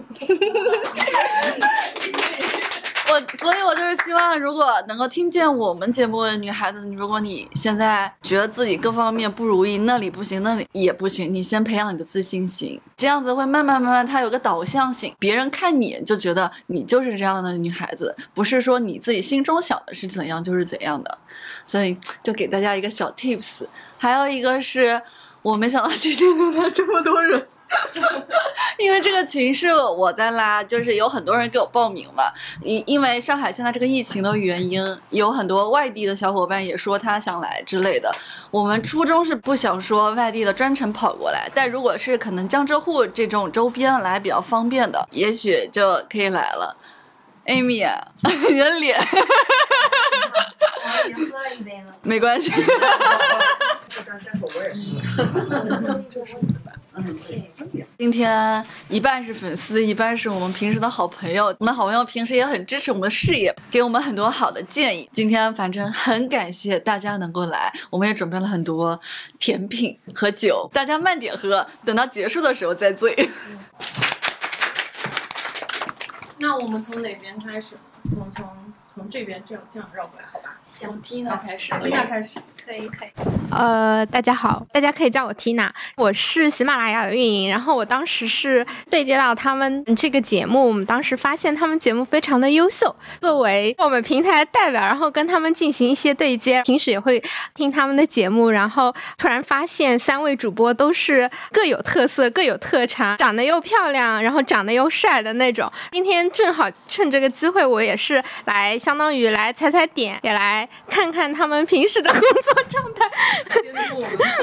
[3.13, 21.19] 我所以，我就是希望，如果能够听见我们节目的女孩子，如果你现在觉得自己各方面不如意，那里不行，那里也不行，你先培养你的自信心，这样子会慢慢慢慢，它有个导向性，别人看你就觉得你就是这样的女孩子，不是说你自己心中想的是怎样就是怎样的。
[21.67, 23.67] 所以就给大家一个小 tips，
[23.99, 24.99] 还有一个是
[25.43, 27.47] 我没想到今天能来这么多人。
[28.79, 32.25] 因为这个群是我在拉，就是有很多人给我报名嘛。
[32.61, 38.13] 因因为上海现在这个疫情的原因，有很多外地的小伙伴也说他想来之类的。
[38.51, 46.77] 我们初衷是不想说外地的专程跑过来，但如果是可能江浙沪这种周边来比较方便的，也许就可以来了。
[47.47, 47.85] Amy，
[48.51, 49.01] 你的脸，
[50.85, 51.93] 我已经喝了一杯了。
[52.03, 52.53] 没关系。
[57.99, 61.47] 今天一半是粉丝，一半是我们平时的好朋友。
[61.47, 65.09] 我们的好朋友平时也很支持我们的事业，给我们很多好的建议。
[65.13, 69.01] 今天反正很感谢大家能够来，我们也准备了很多
[69.39, 73.17] 甜品和酒，大家慢点喝，等到结束的时候再醉。
[76.39, 77.77] 那我们从哪边开始？
[78.11, 78.45] 从从
[78.93, 80.59] 从这边这样这样绕过来，好吧？
[80.65, 82.41] 从 Tina 开始，Tina 开始。
[82.65, 83.09] 可以可以。
[83.51, 87.51] 呃，大家好，大家可以叫我 Tina，我是喜马拉雅的运营。
[87.51, 96.63] 然后我当时是对接到他们这个节目，我们当时发现他们节目非常的优秀，作为我们平台的代表，然后跟他们进行一些对接。
[96.63, 97.23] 平时也会
[97.55, 105.71] 听他们的节目，然后突然发现三位主播都是各有特色、各有特长，长得又漂亮，然后长得又帅的那种。
[105.91, 113.09] 今天正好趁这个机会，我也是来相当于来踩踩点，也来看看他们平时的工作状态。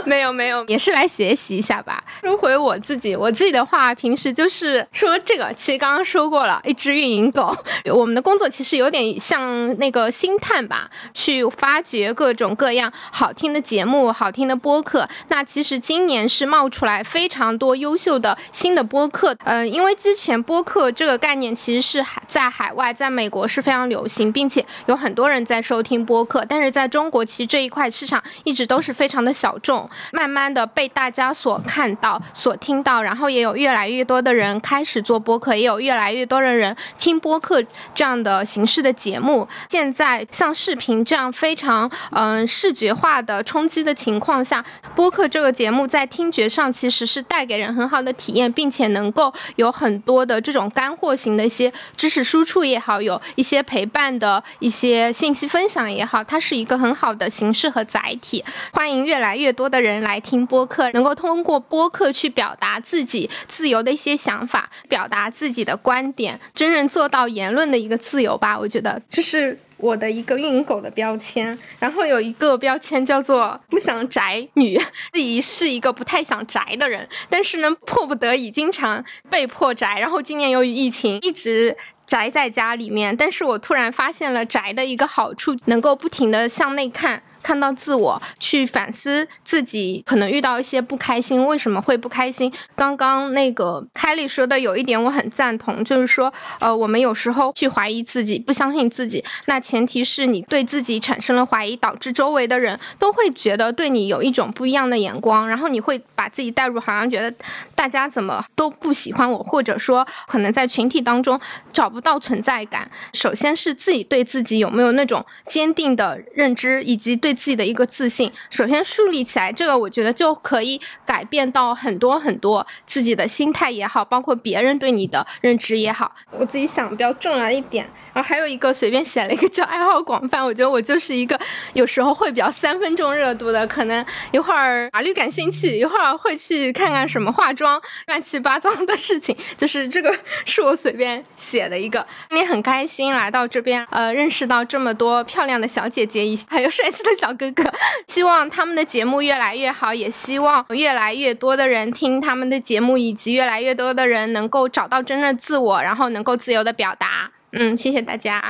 [0.05, 2.03] 没有没有，也是来学习一下吧。
[2.21, 7.55] 说回我自己，我自己的话，平时就是说这个，其实刚刚说过了，一只运营狗。
[7.93, 15.07] 我们的工作其实有点像那个星探吧，去发掘各种各样好听的节目、好听的播客。
[15.29, 19.35] 那其实今年是冒出来非常多优秀的新的播客。
[19.45, 37.61] 嗯、因为之前播客这个概念其实是海在海外，在美国是非常流行，并且有很多人在收听播客，但是在中国其实这一块市场一直都是非常的小众，慢慢的被大家所看到、所听到，然后也有越来越多的人开始做播客，也有越来越多的人听播客
[37.93, 39.45] 这样的形式的节目。
[39.69, 44.63] 现在像视频这样非常嗯、视觉化的冲击的情况下，
[44.95, 58.45] 播客这个节目在听觉上其实是带给人很好的体验，并且能够有很多的这种干货型的一些知识输出也好，有一些陪伴的一些信息分享也好，它是一个很好的形式和载体。
[58.71, 68.57] 欢迎越来越多的人来听播客，能够通过播客去表达自己自由的一些想法，表达自己的观点，真正做到言论的一个自由吧。
[68.57, 69.57] 我觉得这是。
[69.81, 74.77] 我的一个运营狗的标签，然后有一个标签叫做不想宅女，
[75.13, 79.97] 自己是一个不太想宅的人，但是呢，迫不得已经常被迫宅。
[79.97, 87.23] 然后今年由于疫情，一直宅在家里面，但是我突然发现了宅的一个好处，能够不停的向内看。
[87.49, 92.53] 看到自我，去反思自己可能遇到一些不开心，为什么会不开心？
[92.75, 107.35] 刚刚那个凯莉说的有一点我很赞同，就是说，呃，我们有时候去怀疑自己，不相信自己，那前提是你对自己产生了怀疑，导致周围的人都会觉得对你有一种不一样的眼光，然后你会把自己带入，好像觉得
[107.73, 111.41] 大家怎么都不喜欢我，或者说可能在群体当中
[111.73, 112.91] 找不到存在感。
[113.15, 118.29] 首先是自己对自己有没有那种坚定的认知，以及对自己的一个自信。
[118.49, 126.13] 首先树立起来，这个我觉得就可以改变到很多很多自己的心态也好，包括别人对你的认知也好。
[126.31, 127.89] 我自己想比较重要一点。
[128.11, 131.39] 然后还有一个随便写了一个叫爱好广泛，我觉得我就是一个
[131.73, 140.13] 有时候会比较三分钟热度的，可能一会儿法律感兴趣，一会儿会去看看什么化妆乱七八糟的事情，就是这个
[140.43, 142.05] 是我随便写的一个。
[142.29, 147.63] 今天很开心来到这边，呃，认识到这么多漂亮的小姐姐，一还有帅气的小哥哥，
[148.07, 157.29] 希望他们的节目越来越好，也希望越来越多的人听他们的节目，以及越来越多的人能够找到真正的自我，然后能够自由的表达。
[157.51, 158.43] 嗯，谢谢大家。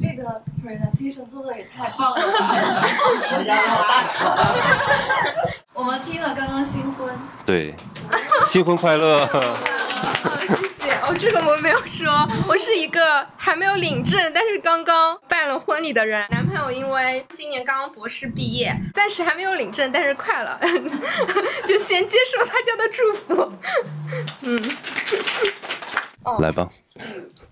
[0.00, 2.56] 这个 presentation 做的也太棒了吧！
[5.74, 7.08] 我们 Tina 刚刚新婚，
[7.44, 7.74] 对，
[8.46, 9.28] 新婚快乐！
[11.02, 12.10] 哦，这个我没有说，
[12.48, 16.26] 我是一个还没有领证，但是刚刚办了婚礼的人。
[16.30, 20.60] 男朋友因为今年刚刚博士毕业，暂时还没有领证，但是快了，
[21.66, 23.52] 就先接受大家的祝福。
[24.42, 24.60] 嗯，
[26.40, 26.68] 来吧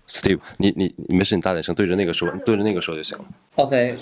[0.07, 3.25] ，Steve，你你你没事，你大点声，对着那个说，对着那个说就行了。
[3.55, 3.97] OK，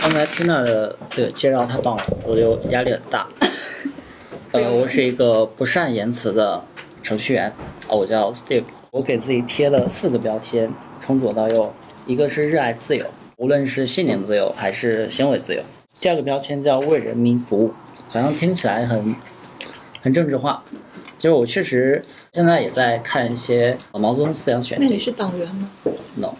[0.00, 3.26] 刚才 Tina 的这个介绍太棒了，我就压力很大。
[4.52, 6.64] 呃，我是一个不善言辞的
[7.02, 7.52] 程序员，
[7.88, 8.64] 啊，我叫 Steve。
[8.90, 11.72] 我给自己贴了四个标签，从左到右，
[12.06, 13.04] 一个是热爱自由，
[13.36, 15.62] 无论是信念自由还是行为自由。
[16.00, 17.72] 第二个标签叫为人民服务，
[18.08, 19.14] 好像听起来很
[20.00, 20.62] 很政治化。
[21.18, 24.98] 就是我确实现在也在看一些毛泽东思想选集。
[24.98, 25.68] 是党员吗
[26.14, 26.34] ？no，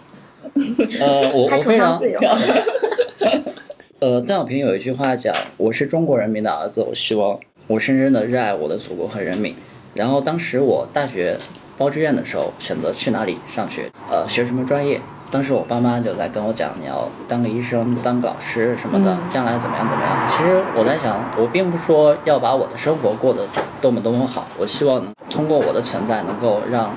[0.99, 2.01] 呃，我我非常，
[3.99, 7.37] 呃，邓小平有一句话讲：“我是中国人民的儿子，我希望
[7.67, 9.53] 我深深的热爱我的祖国和人民。”
[9.99, 11.37] 然后当时我大学
[11.77, 20.25] 报志愿的时候，选择去哪里上学，呃，学什么专业，当时我爸妈就在跟我讲，你要当个医生，当个老师什么的，将来怎么样怎么样。
[20.25, 23.45] 其实我在想，我并不是说要把我的生活过得
[23.81, 26.93] 多么多么好，我希望通过我的存在，能够让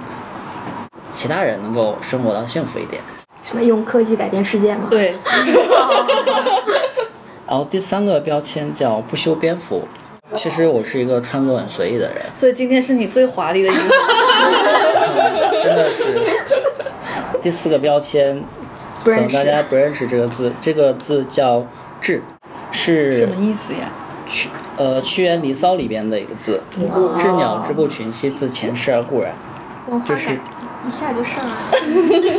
[1.10, 3.02] 其他人能够生活到幸福一点。
[3.42, 4.86] 什么用科技改变世界吗？
[4.88, 5.16] 对，
[7.48, 9.88] 然后第三个标签叫不修边幅。
[10.34, 13.82] 其实我是一个穿着很随意的人，所以今天是你最华丽的一天。
[15.62, 16.20] 真的是。
[17.42, 18.42] 第四个标签，
[19.04, 21.66] 可能不认识大家不认识这个字，这个字叫
[22.00, 22.22] “志”，
[22.70, 23.90] 是什么意思呀？
[24.26, 26.62] 屈呃《屈原离骚》里边的一个字
[27.18, 29.34] ，“知鸟之不群兮，自前世而固然”。
[30.06, 30.38] 就是感
[30.86, 31.72] 一下就上来了。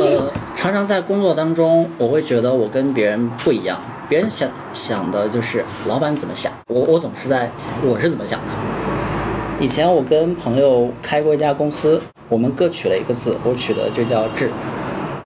[0.00, 3.78] 呃，常常在工作当中，我会觉得我跟别人不一样，
[4.08, 8.46] 别人想想的就是老板怎么想，我我总是在想我是怎么想的。
[9.60, 14.50] 以前我跟朋友开过一家公司，我们各取了一个字，我取的就叫“志”，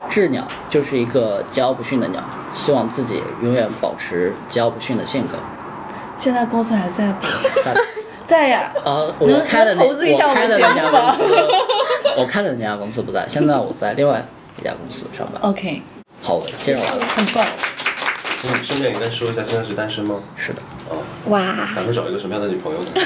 [0.08, 5.38] 志鸟就是一个桀骜不驯的鸟，希望自己永远保持桀骜不驯的性格。
[6.16, 7.26] 现在公司还在不？
[8.28, 8.72] 在在呀。
[8.84, 11.48] 啊，我能开的那投资一下我们节的那家公司，
[12.18, 14.22] 我开的那家公司不在，现在我在另外
[14.60, 15.40] 一家公司上班。
[15.50, 15.80] OK，
[16.22, 17.06] 好的，介绍完了。
[17.06, 17.44] 很棒。
[18.44, 20.20] 嗯，顺便也该说一下，现在是单身吗？
[20.36, 20.60] 是的，
[21.28, 21.40] 哇，
[21.74, 22.86] 打算找一个什么样的女朋友呢？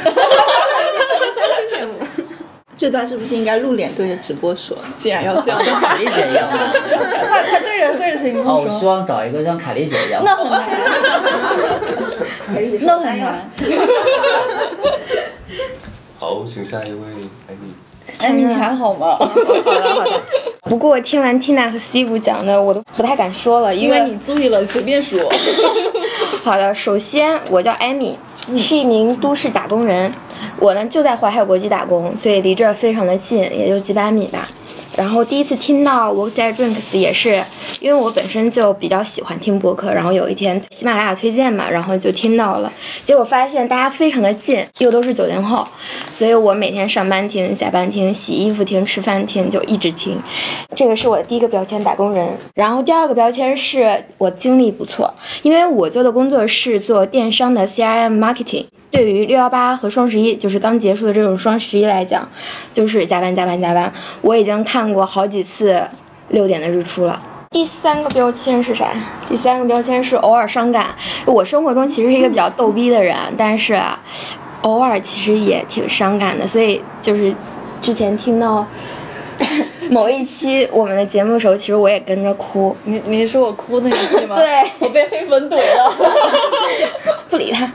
[2.76, 4.76] 这段是不是应该露脸对着直播说？
[4.98, 6.48] 既然要这样，像凯丽 姐一样。
[6.50, 10.22] 快快对着对着陈一哦，峰我希，望找一个像凯丽姐一样。
[10.24, 10.60] 那很难，
[12.80, 13.48] 那很难。
[16.18, 16.98] 好，请下一位
[17.48, 17.74] 艾米。
[18.18, 19.14] 艾米，你还好吗？
[19.18, 20.20] 好的好的。
[20.62, 25.20] 不过听完 Tina 和 Steve 讲的，我都不太敢说了，因为因为你注意了，随便说。
[26.42, 28.18] 好的，首先我叫艾米，
[28.56, 30.12] 是一名都市打工人。
[30.59, 34.49] 我呢就在淮海国际打工，所以离这儿非常的近，也就几百米吧。
[34.95, 37.43] 然后第一次听到 Work d a Drinks 也是
[37.80, 42.70] 因为我本身就比较喜欢听播客，然后有一天喜马拉雅推荐嘛，然后就听到了，
[43.07, 45.66] 结果发现大家非常的近，又都是九零后，
[46.12, 50.18] 所以我每天上班听、下班听、洗衣服听、吃饭听，就一直听。
[50.76, 52.28] 这个是我的第一个标签，打工人。
[52.55, 58.66] 然后第二个标签是我经历不错，因为我做的工作是做电商的 CRM marketing。
[58.93, 62.28] 对于六幺八和双十一，就是刚结束的这种双十一来讲，
[62.74, 63.90] 就是加班加班加班。
[64.20, 65.82] 我已经看过好几次
[66.28, 67.20] 六点的日出了。
[67.51, 68.93] 第三个标签是啥？
[69.28, 70.88] 第三个标签是偶尔伤感。
[71.24, 73.99] 我生活中其实是一个比较逗逼的人，但是啊，
[74.61, 76.47] 偶尔其实也挺伤感的。
[76.47, 77.34] 所以就是
[77.80, 78.66] 之前听到
[79.88, 82.76] 某一期我们的节目的时候，其实我也跟着哭。
[82.84, 84.36] 你你说我哭那一期吗？
[84.40, 85.95] 对我被黑粉怼了。
[87.30, 87.70] 不理他。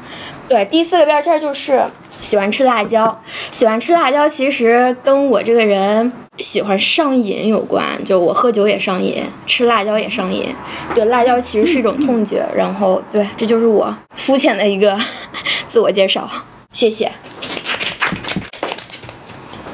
[0.47, 1.83] 对，第四个标签就是
[2.21, 3.21] 喜欢吃辣椒。
[3.51, 10.55] 喜欢吃辣椒其实跟我这个人喜欢上瘾有关，就我喝酒也上瘾，吃辣椒也上瘾。
[10.95, 12.45] 对，辣椒其实是一种痛觉。
[12.55, 14.97] 然后，对，这就是我肤浅的一个
[15.67, 16.29] 自我介绍。
[16.71, 17.11] 谢谢。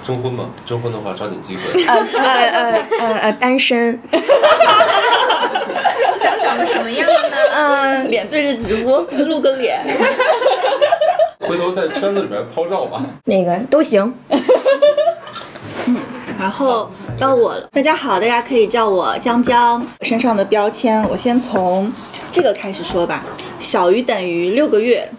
[0.04, 1.86] 征婚吗，征婚的话抓紧机会。
[1.86, 4.02] 呃呃呃呃呃，单身。
[6.56, 7.38] 想长什么样呢？
[7.56, 9.82] 嗯，脸对着直播露个脸，
[11.40, 13.02] 回头在圈子里面抛照吧。
[13.26, 14.14] 那个都行。
[15.86, 15.98] 嗯
[16.40, 17.70] 然后到我了。
[17.72, 19.86] 大家好，大家可以叫我江江。
[20.02, 21.90] 身上的标签，我先从
[22.32, 23.24] 这个开始说吧。
[23.60, 25.10] 小于等于六个月。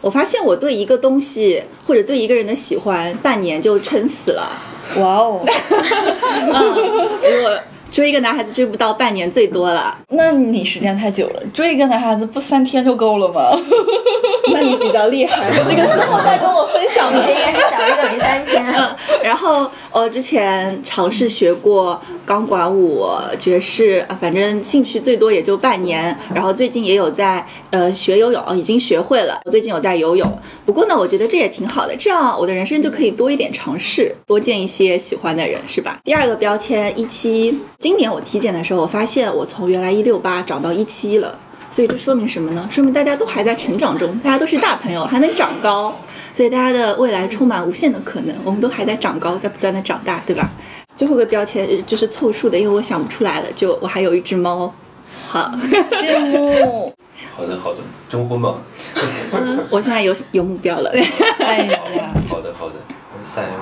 [0.00, 4.50] 我发现我对一个东西或者对一个人的喜欢，半年就撑死了。
[4.96, 5.40] 哇哦，
[7.22, 7.56] 如果
[7.92, 13.50] 追一个男孩子追不到半年最多了，那你时间太久了，追一个男孩子不三天就够了吗？
[14.50, 15.50] 那你比较厉害。
[15.68, 17.18] 这个之后再跟我分享吧。
[17.18, 18.64] 你这应该是小于等于三天。
[19.22, 23.06] 然后呃，之前尝试学过钢管舞、
[23.38, 26.16] 爵士啊，反正兴趣最多也就半年。
[26.34, 29.40] 然后最近也有在呃学游泳，已经学会了。
[29.44, 36.00] 我最近有在游泳，不过呢，我觉得这也挺好的，这样我的人生就可以多一点尝试，多见一些喜欢的人，是吧？
[36.02, 41.36] 第二个标签一七，今年我体检的时候，我发现我从原来一六八长到一七了。
[41.68, 42.64] 所以这说明什么呢？
[42.70, 45.92] 说明大家都还在成长中，大家都是大朋友，还能长高，
[46.32, 48.36] 所以大家的未来充满无限的可能。
[48.44, 50.48] 我们都还在长高，在不断的长大，对吧？
[50.94, 54.72] 最后一个标签呃就是凑数的，因为我想不出来了，就我还有一只猫。
[55.26, 55.50] 好，
[55.90, 56.92] 羡慕。
[57.34, 57.78] 好的，好的，
[58.08, 58.54] 征婚吧。
[59.32, 60.92] 嗯 我现在有有目标了。
[61.40, 61.80] 哎呀，
[62.28, 62.74] 好的，好的。
[63.24, 63.52] 下一位，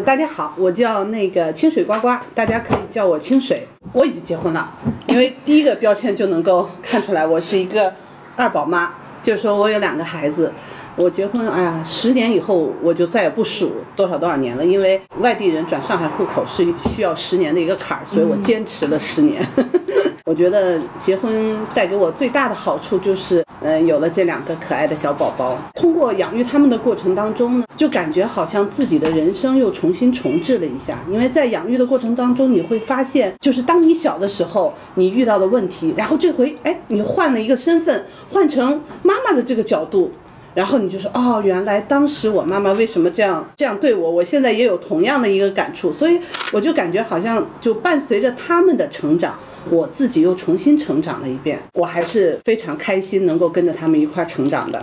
[0.00, 3.66] 大家好，我叫那个清水呱呱，大家可以叫我清水。
[3.92, 4.72] 我已经结婚了，
[5.06, 7.92] 因为第一个标签就能够看出来，我是一个
[8.34, 8.90] 二宝妈，
[9.22, 10.52] 就是说我有两个孩子。
[10.96, 16.64] 我结婚，哎呀，十年以后我就再也不数多少多少年了，因为外地人转上海户口是
[16.94, 19.44] 需要十年的一个坎儿，所以我坚持了十年。
[20.24, 25.58] 我觉得结婚带给我最大的好处就是，嗯、有了这两个可爱的小宝宝。
[25.74, 30.98] 通过养育他们的过程当中呢，就感觉好像自己的人生又重新重置了一下。
[31.10, 40.10] 因为在养育的过程当中，你会发现，就是当你小的时候，你遇到的问题，然后这回，哎，你换了一个身份，换成妈妈的这个角度。
[40.54, 46.18] 然后你就说哦，原来当时我妈妈为什么这样这样对我，我现在也有同样的一个感触，所以
[46.52, 49.36] 我就感觉好像就伴随着他们的成长，
[49.68, 54.80] 我自己又重新成长了一遍，我还是非常开心能够跟着他们一块成长的。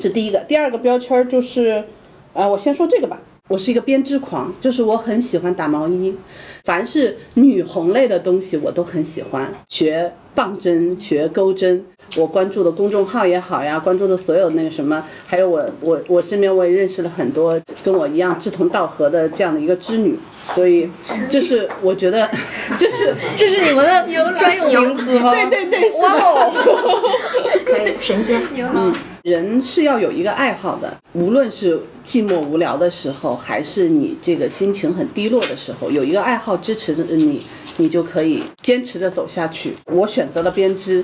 [0.00, 1.84] 这第一个，第二个标签就是，
[2.32, 3.18] 呃，我先说这个吧。
[3.48, 6.16] 我是一个编织狂，就是我很喜欢打毛衣，
[6.64, 11.84] 凡是女红类的东西我都很喜欢，学棒针、学钩针。
[12.16, 20.18] 我关注的公众号也好呀，关注的所有那个什么，还有我我我身边我也认识了很多跟我一样志同道合的这样的一个织女，
[20.54, 20.88] 所以
[21.28, 22.28] 就是我觉得，
[22.78, 25.32] 就是这是你们的专有名词吗？
[25.34, 25.90] 对对对。
[26.00, 27.02] 哇哦，
[27.64, 28.42] 可以神仙。
[28.56, 28.92] 嗯，
[29.22, 37.44] 人是要有一个爱好的，无论是寂寞无聊的时候，还是你这个心情很低落的时候，有一个爱好支持着你，
[37.78, 39.74] 你就可以坚持着走下去。
[39.86, 41.02] 我选择了编织，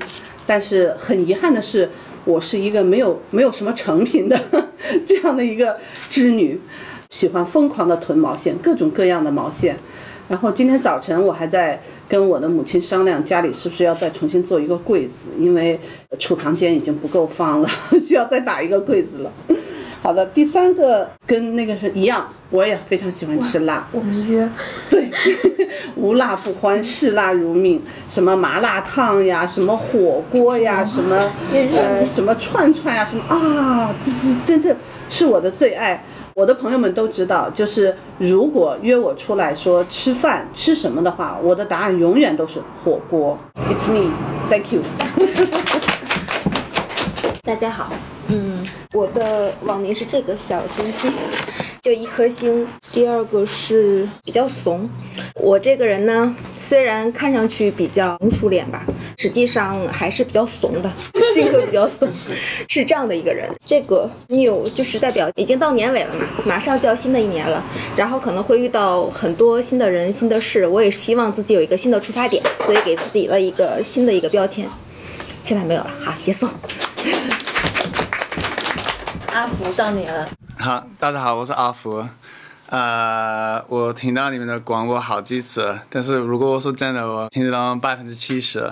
[0.51, 1.89] 但是很遗憾的是，
[2.25, 4.37] 我是一个没有没有什么成品的
[5.07, 5.77] 这样的一个
[6.09, 6.59] 织女，
[7.09, 9.77] 喜欢疯狂的囤毛线，各种各样的毛线。
[10.27, 15.79] 然后今天早晨我还在跟我的母亲商量，家里是不是要再重新做一个柜子，因为
[16.19, 19.31] 储藏间已经不够放了， 需要再打一个柜子了。
[20.03, 23.87] 好的，第三个跟那个是一样，我也非常喜欢吃辣。
[23.91, 24.49] 我们约
[24.89, 25.09] 对，
[25.95, 27.81] 无辣不欢，嗜辣如命。
[28.07, 31.15] 什么麻辣烫呀，什么火锅呀，什么
[31.53, 34.75] 呃什么串串呀，什么啊，这是真的
[35.07, 36.03] 是我的最爱。
[36.33, 43.37] 我的朋友们都知道，就是如果约我出来说吃饭吃什么的话，我的答案永远都是火锅。
[43.69, 44.09] It's me,
[44.49, 44.81] thank you。
[47.43, 47.91] 大家好，
[48.29, 51.11] 嗯，我的网名是这个小星星，
[51.81, 52.67] 就一颗星。
[52.91, 54.89] 第二个是比较怂，
[55.35, 58.85] 我这个人呢，虽然看上去比较成熟脸吧，
[59.17, 60.91] 实际上还是比较怂的，
[61.33, 62.05] 性格比较怂，
[62.67, 63.49] 是这样的一个人。
[63.65, 67.63] 这个 new 就是代表已经到年尾了嘛，马上就要新的一年了，
[67.95, 74.67] 然后可能会遇到很多新的人、新的事，我也希望自己有一个新的出发点，所以给自己了一个新的一个标签。
[75.45, 76.45] 现在没有了，好，结束。
[79.33, 80.27] 阿福到你了。
[80.57, 82.05] 好，大家好，我是阿福。
[82.67, 88.69] 呃，我听到你们的广播好几次，但是如果我说真的，我听得到百分之七十。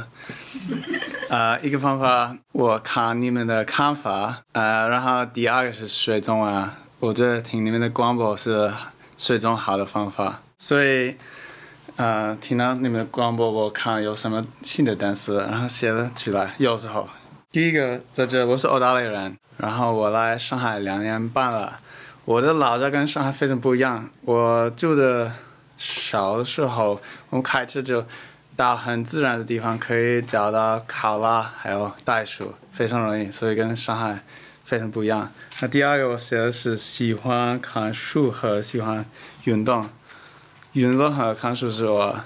[1.30, 8.70] 呃，一个方法我看你们的看法，呃，然后第二个是水中啊，我觉得听你们的广播是
[9.16, 11.16] 水中好的方法，所以
[11.96, 17.08] 呃，听到你们的广播，我看有什么新的单词，然后写了出来，有时候。
[17.52, 21.80] 第一个在这，我是澳大利亚人，然后我来上海两年半了。
[22.24, 24.08] 我的老家跟上海非常不一样。
[24.22, 25.32] 我住的
[25.76, 28.06] 小的时候，我们开车就
[28.56, 34.20] 到很自然的地方，可以找到考拉还有袋鼠，非常容易，所以跟上海
[34.64, 35.32] 非常不一样。
[35.60, 39.04] 那第二个我写的是喜欢看书和喜欢
[39.46, 39.90] 运动，
[40.74, 42.20] 运动和看书是我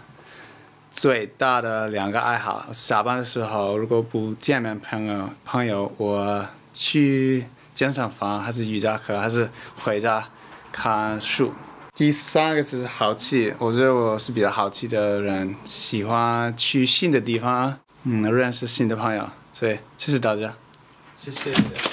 [0.95, 2.67] 最大的两个爱好。
[2.71, 10.23] 下班的时候如果不见面朋友朋友，我去健身房还是瑜伽课还是回家
[10.71, 11.51] 看书。
[11.95, 19.27] 第三个就是好奇，我觉得我是比较好奇的人，喜欢去新的地方，嗯，认识新的朋友。
[19.51, 20.53] 所以谢谢大家。
[21.19, 21.92] 谢谢。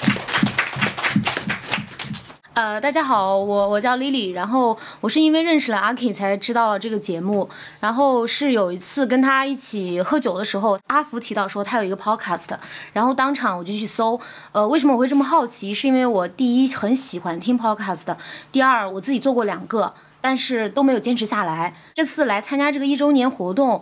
[2.53, 7.49] 呃，大家好，我我叫 Lily，然后我是因为认识了阿 K 才知道了这个节目，
[7.79, 12.49] 然后是有一次跟他一起喝酒的时候，阿福提到说他有一个 podcast，
[12.91, 14.19] 然后当场我就去搜，
[14.51, 15.73] 呃，为什么我会这么好奇？
[15.73, 18.17] 是因为我第一很喜欢听 podcast，
[18.51, 21.73] 第二我自己做过两个，但是都没有坚持下来。
[21.95, 23.81] 这次来参加这个一周年活动。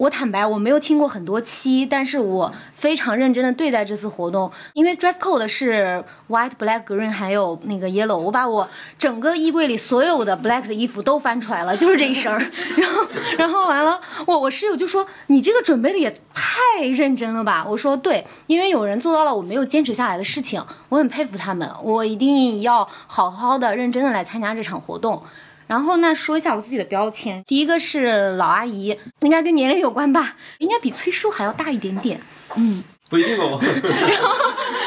[0.00, 8.66] 我坦白，我没有听过很多期，但是我非常认真的对待这次活动，因为 dress code 是 white、black、green 还有那个 yellow，我把我
[8.98, 12.38] 整个衣柜里所有的 black 的衣服都翻出来了，就是这一身儿。
[12.80, 17.66] 然后，然后完了，我我室友就说你这个准备的也太认真了吧？
[17.68, 25.22] 我说对，因为有人做到了我没有坚持下来的事情，我很佩服他们，我一定要好好的、认真的来参加这场活动。
[25.70, 32.20] 然后那说一下我自己的标签，第一个是老阿姨，应该跟年龄有关吧，应该比崔叔还要大一点点。
[32.56, 33.56] 嗯，不一定哦，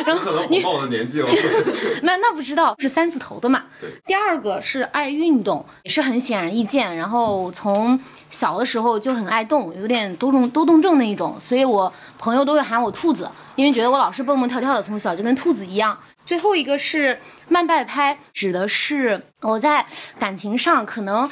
[0.05, 1.27] 然后可能火爆我的年纪哦。
[2.03, 3.63] 那那不知道是三字头的嘛？
[3.79, 3.89] 对。
[4.05, 6.93] 第二个是爱运动，也是很显而易见。
[6.97, 7.97] 然后从
[8.29, 15.97] 小的时候就很爱动，有点多动多动症那一种，所以我朋友都会喊我兔子，因为觉得我老是蹦蹦跳跳的，从小就跟兔子一样。
[16.25, 17.19] 最后一个是
[17.49, 19.85] 慢半拍，指的是我在
[20.19, 21.29] 感情上可能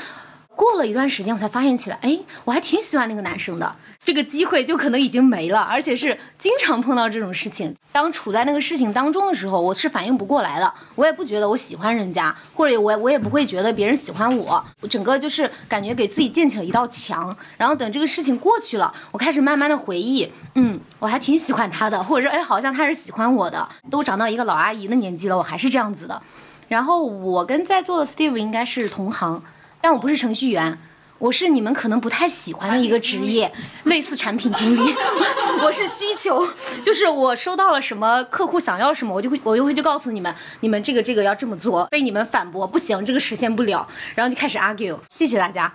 [0.55, 3.75] 过了一段时间，我才发现起来，哎，我还挺喜欢那个男生的。
[4.03, 7.75] 这个机会就可能已经没了，而且是经常碰到这种事情。
[7.91, 17.35] 当处在那个事情当中的时候，我是反应不过来的，我也不觉得我喜欢人家，或者我我也不会觉得别人喜欢我，我整个就是感觉给自己建起了一道墙。
[17.57, 23.69] 然后等这个事情过去了，我开始慢慢的回忆，嗯，我还挺喜欢他的，或者说，哎，好像他是喜欢我的。
[23.91, 26.19] 都长到一个老阿姨的年纪了，我还是这样子的。
[26.67, 29.43] 然后我跟在座的 Steve 应该是同行，
[29.79, 30.79] 但我不是程序员。
[31.21, 33.49] 我是你们可能不太喜欢的一个职业，
[33.83, 34.95] 类似产品经理。
[35.63, 36.43] 我是需求，
[36.83, 44.97] 就是我收到了什么客户想要什么，我就会我就会就告诉你们，你们这个这个要这么做，被你们反驳不行，这个实现不了，然后就开始 argue。
[45.09, 45.71] 谢谢大家，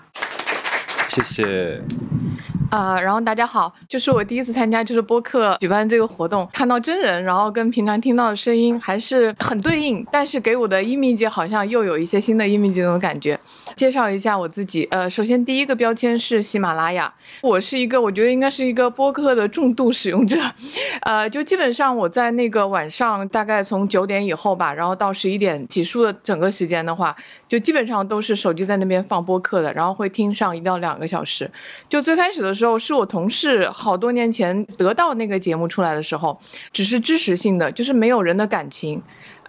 [1.08, 1.80] 谢谢。
[2.70, 13.38] 啊，然后大家好，就是我第一次参加就是播客举办这个活动，看到真人，然后跟平常听到的声音还是很对应，但是给我的音密界好像又有一些新的音密界那种感觉。
[13.76, 20.38] 介绍一下我自己，呃，首先第一个标签是喜马拉雅，我是一个我觉得应该是一个播客的重度使用者，
[21.02, 27.14] 呃，就基本上我在那个晚上大概从九点以后吧，然后到十一点结束的整个时间的话，
[27.48, 31.50] 就基本上都是手机在那边放播客的，然后会听上一到两个小时。
[31.88, 36.36] 就最开始的时候是我同事好多年前得到那个节目出来的时候，
[36.72, 39.00] 只是知识性的，就是没有人的感情。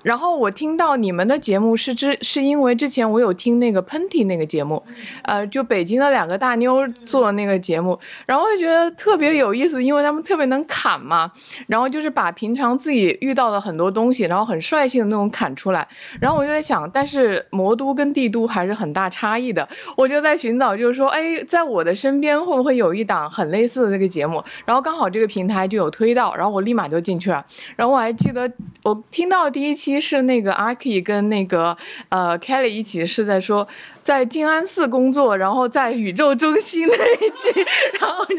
[0.08, 4.82] 然后我听到你们的节目是之是因为之前我有听那个喷嚏那个节目，
[5.24, 11.30] 呃，就北京的两个大妞做的那个节目，然后我就觉得特别有意思，因为他们特别能侃嘛，
[11.68, 15.86] 然后就是把平常自己遇到的很多东西，然后很率性的那种侃出来，
[16.22, 24.42] 然后我就在想，但是魔都跟帝都还是很大差异的，我就在寻找，就是说，哎，在我的身边会不会有一档很类似的这个节目？
[24.66, 27.46] 然后刚好这个平台就有推到，然后我立马就进去了，
[27.76, 28.50] 然后我还记得
[28.84, 29.97] 我听到第一期。
[30.00, 31.76] 是那个阿 K 跟那个
[32.10, 33.68] 呃 Kelly 一起是在说
[34.04, 37.50] 在静安寺工作，然后在宇宙中心那一期，
[38.00, 38.36] 然后就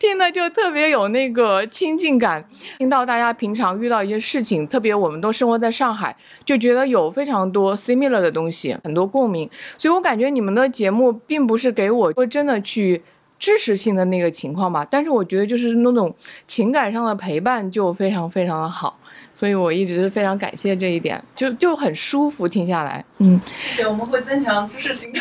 [0.00, 2.44] 听的就特别有那个亲近感。
[2.78, 9.48] 听到大家平常遇到一些事情，特别我们都生活在上海，就觉得有非常多 similar 的东西，很多共鸣。
[9.78, 13.02] 所以我感觉你们的节目并不是给我会真的去
[13.38, 16.14] 知识性的那个情况吧，但是我觉得就是那种
[16.46, 18.98] 情感上的陪伴就非常非常的好。
[19.42, 23.04] 所以我一直是非常感谢这一点，就就很舒服听下来。
[23.18, 25.12] 嗯，而且我们会增强知识性。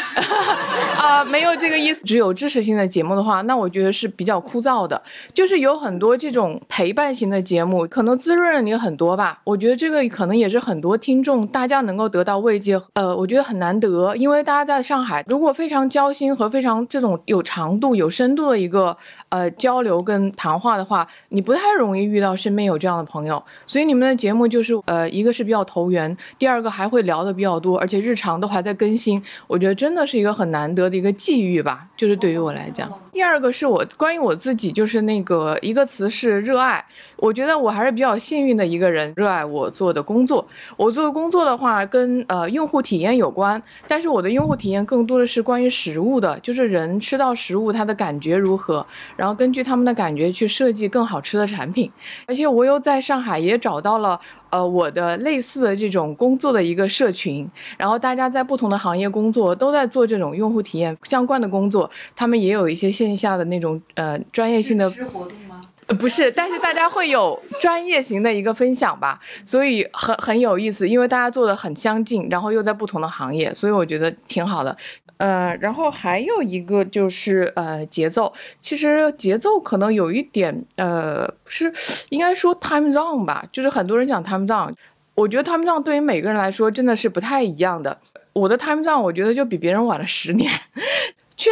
[0.95, 2.03] 啊，没有这个意思。
[2.03, 5.01] 只有知识性的节目的话，那我觉得是比较枯燥的。
[5.34, 9.41] 就是有很多这种陪伴型的节目，可能滋润了你很多吧。
[9.43, 12.80] 我觉得这个可能也是很多听众大家能够得到慰藉。
[12.93, 18.95] 呃，我觉得很难得，因为大家在上海，如果非常交心和非常这种有长度、有深度的一个
[19.30, 23.43] 呃交流跟谈话的话，你不太容易遇到身边有这样的朋友。
[23.65, 29.22] 所以你们的节目就是呃，一个是比较投缘，第二个还会聊的比较多，而且日常都还在更新。
[29.47, 32.91] 我觉得真的是一个很难得的一个际遇吧，就是对于我来讲。
[33.14, 36.84] 第二个是我关于我自己，就是那个一个词是热爱。
[37.18, 40.45] 我觉得我还是比较幸运的一个人，热爱我做的工作。
[40.78, 48.86] 我做的工作的话，跟呃用户体验有关，但是我的用户体验更多的是关于食物的，就是人吃到食物它的感觉如何，
[49.18, 51.91] 然后根据他们的感觉去设计更好吃的产品。
[52.26, 54.01] 而且我又在上海也找到了。
[54.49, 65.62] 呃，我的类似的这种工作的一个社群，然后大家在不同的行业工作，都在做这种用户体验相关的工作，他们也有一些线下的那种呃专业性的活动吗？
[65.88, 74.78] 呃，不是，但是大家会有专业型的一个分享吧，所以很很有意思，因为大家做的很相近，然后又在不同的行业，所以我觉得挺好的。
[75.22, 81.72] 呃，然后还有一个就是呃节奏，其实节奏可能有一点呃不是
[82.09, 84.74] 应该说 time zone 吧，就是很多人讲 time zone，
[85.13, 87.95] 我觉得 time zone 对于每个人来说真的是不太一样的。
[88.34, 90.49] 我的 time zone 我觉得就比别人晚了十年。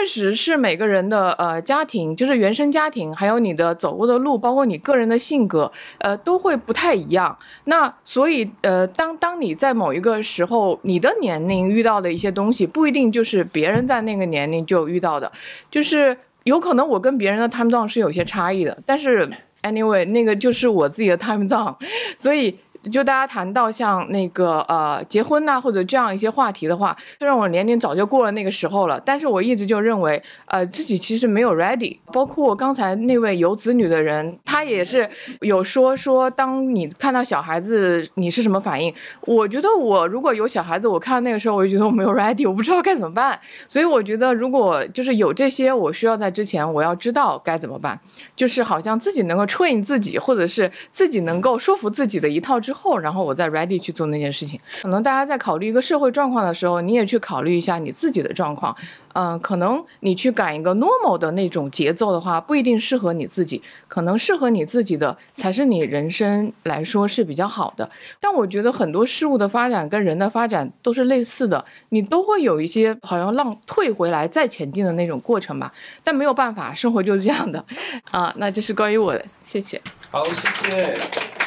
[0.09, 7.37] 确实是每个人的呃家庭，就是原生家庭，还有你的走过的路，包括你个人的性格，呃，都会不太一样。
[7.65, 15.31] 那所以呃，当当你在某一个时候，你的年龄遇到的一些东西，不一定就是别人在那个年龄就遇到的，
[15.69, 18.75] 就是有可能我跟别人的 time zone 是有些差异的。
[18.87, 19.29] 但是
[19.61, 21.75] anyway，那个就是我自己的 time zone，
[22.17, 22.57] 所以
[22.91, 31.97] 就大家谈到像那个呃结婚呐、或者这样一些话题的话，虽然我年龄早就过了那个时候了，但是我一直就认为，呃，自己其实没有 ready。
[32.13, 35.09] 包括刚才那位有子女的人，他也是
[35.41, 38.93] 有说说，当你看到小孩子，你是什么反应？
[39.21, 43.39] 我觉得我如果有小孩子，我看那个时候，我就觉得我没有 ready，我不知道该怎么办。
[43.67, 47.99] 所以我觉得，如果就是有这些，我需要在之前我要知道该怎么办，
[48.35, 54.59] 就是好像自己能够 train 自己，或者是自己能够说服自己的一套之后，然后我再 ready 去做那件事情。
[54.83, 58.75] 可能大家在考虑一个社会状况的时候，你也去考虑一下你自己的状况。
[59.13, 67.89] 嗯、可能你去赶一个 normal 的那种节奏的话，不一定适合你自己，可能适合你自己的才是你人生来说是比较好的。
[68.19, 75.73] 但我觉得很多事物的发展跟人的发展都是类似的，你都会有一些好像浪退回来再前进的那种过程吧。
[76.03, 77.65] 但没有办法，生活就是这样的
[78.11, 78.31] 啊。
[78.37, 79.81] 那这是关于我的，谢谢。
[80.11, 81.38] 好，谢谢。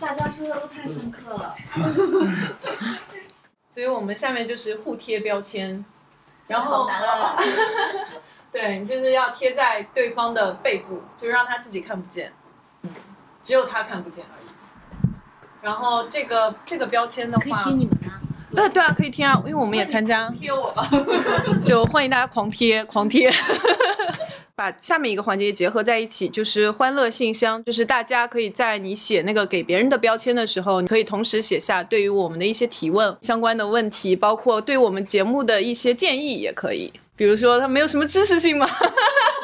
[0.00, 1.54] 大家说的都太深刻了。
[3.68, 5.84] 所以我们下面就是互贴标签，
[6.48, 6.88] 然后
[8.50, 12.32] 对，你就是要贴在对方的背部，就让他自己看不见，
[13.44, 14.48] 只有他看不见而已。
[15.62, 18.20] 然后这个这个标签的话，可以贴你们吗？
[18.52, 20.28] 对对啊，可以贴啊，因为我们也参加。
[20.30, 20.88] 贴我吧。
[21.64, 23.30] 就欢迎大家狂贴狂贴，
[24.60, 36.92] 把下面一个环节结合在一起，就是欢乐信箱，就是大家可以在你写那个给别人的标签的时候，你可以同时写下对于我们的一些提问相关的问题，包括对我们节目的一些建议也可以。
[37.16, 38.68] 比如说，它没有什么知识性吗？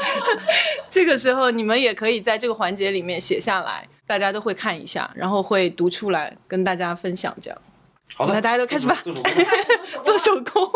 [0.87, 7.35] 这个时候你们也可以在这个环节里面写下来，大家都会看一下，然后会读出来跟大家分享。
[7.41, 7.59] 这样，
[8.15, 8.97] 好的，那大家都开始吧。
[10.05, 10.71] 做手工。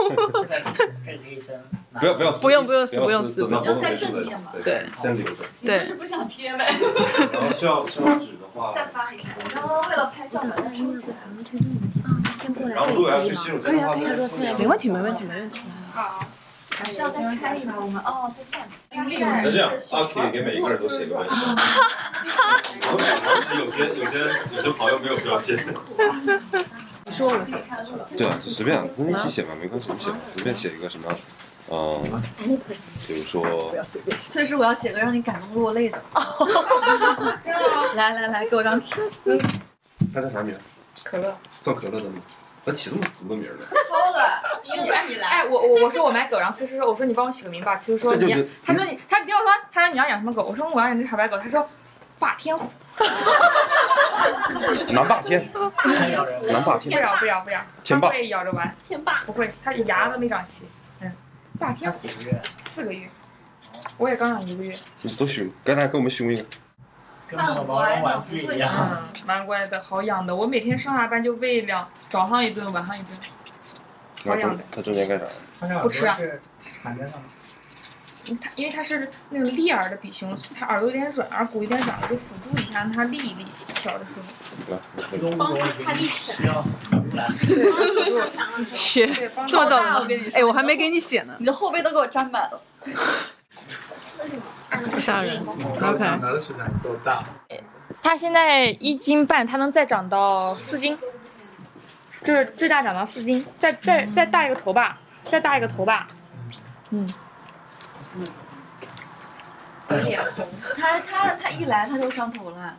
[1.99, 5.45] 不要不要不用不用撕不不用撕不用活动结束再对先留着。
[5.61, 6.77] 对就是不想贴呗。
[7.33, 9.31] 然后需要需要纸的话，再发一下。
[9.43, 11.37] 我刚刚为了拍照把它收起来了。
[12.05, 15.61] 啊，先过来然后如果要去洗手间的话，他说现在没问题没问题没问题。
[15.93, 16.21] 好。
[16.77, 18.71] 还需要再拆一个我们哦，在下面。
[19.43, 21.33] 那这样，阿 K 给每一个人都写个标签。
[22.87, 23.05] 我们
[23.61, 24.15] 有些有些
[24.57, 25.59] 有些朋友没有标签。
[27.11, 27.57] 你说我写。
[28.17, 31.13] 对啊，就随便，跟一起写嘛，没关系，你写，随便写一个什么，
[31.69, 32.01] 嗯，
[33.05, 33.75] 比如说，
[34.31, 36.01] 确实，我要写个让你感动落泪的。
[37.97, 38.95] 来来来，给我张纸。
[40.15, 40.57] 他叫啥名？
[41.03, 41.37] 可乐。
[41.51, 42.23] 算可乐的吗？
[42.65, 43.67] 他起这么俗的名儿呢？
[43.89, 44.81] 超了，你
[45.13, 45.29] 你来。
[45.29, 51.69] 哎，我我我说我买狗，然后其实说我说你帮我起个名吧，其实说你他说你他听我说，他说你要养什么狗，我说我要养只小白狗，他说
[52.21, 52.71] 霸天虎，
[54.93, 55.51] 南霸天，
[56.51, 58.09] 南霸不天，要不咬不咬，天霸。
[58.09, 59.23] 它会咬着玩，天霸。
[59.27, 60.65] 不会，它牙都没长齐，
[61.01, 61.13] 嗯，
[61.59, 62.09] 霸天虎。
[62.67, 63.09] 四个月，
[63.99, 66.45] 我也刚养一个月，你多凶，刚才跟我们凶一个。
[67.33, 73.17] 很乖的，不会嗯，蛮乖的，好养的，我每天上下班就喂两，早上一顿，晚上一顿，
[74.25, 74.65] 好养的。
[74.73, 75.17] 它中间干
[75.61, 75.79] 啥？
[75.79, 76.17] 不吃啊。
[76.61, 77.31] 缠在上面。
[78.39, 84.23] 它因为它是那个立耳的比熊，它耳朵有点软，耳骨有点软，我就辅助一下，让它立一立，小的时候。
[85.37, 86.39] 帮他看立起来。
[88.73, 89.07] 切，
[89.47, 90.07] 这么早吗？
[90.35, 91.35] 哎，我还没给你写呢。
[91.39, 92.61] 你的后背都给我沾满了。
[94.91, 95.43] 不吓人。
[95.81, 97.25] 然后长大的时长多大？
[98.03, 100.97] 它现在一斤半，它能再长到四斤，
[102.23, 106.07] 就是最大长到四斤，再再再大一个头吧，再大一个头吧，
[106.91, 107.13] 嗯。
[109.89, 110.25] 可以啊，
[110.77, 112.77] 他他他一来他就上头了。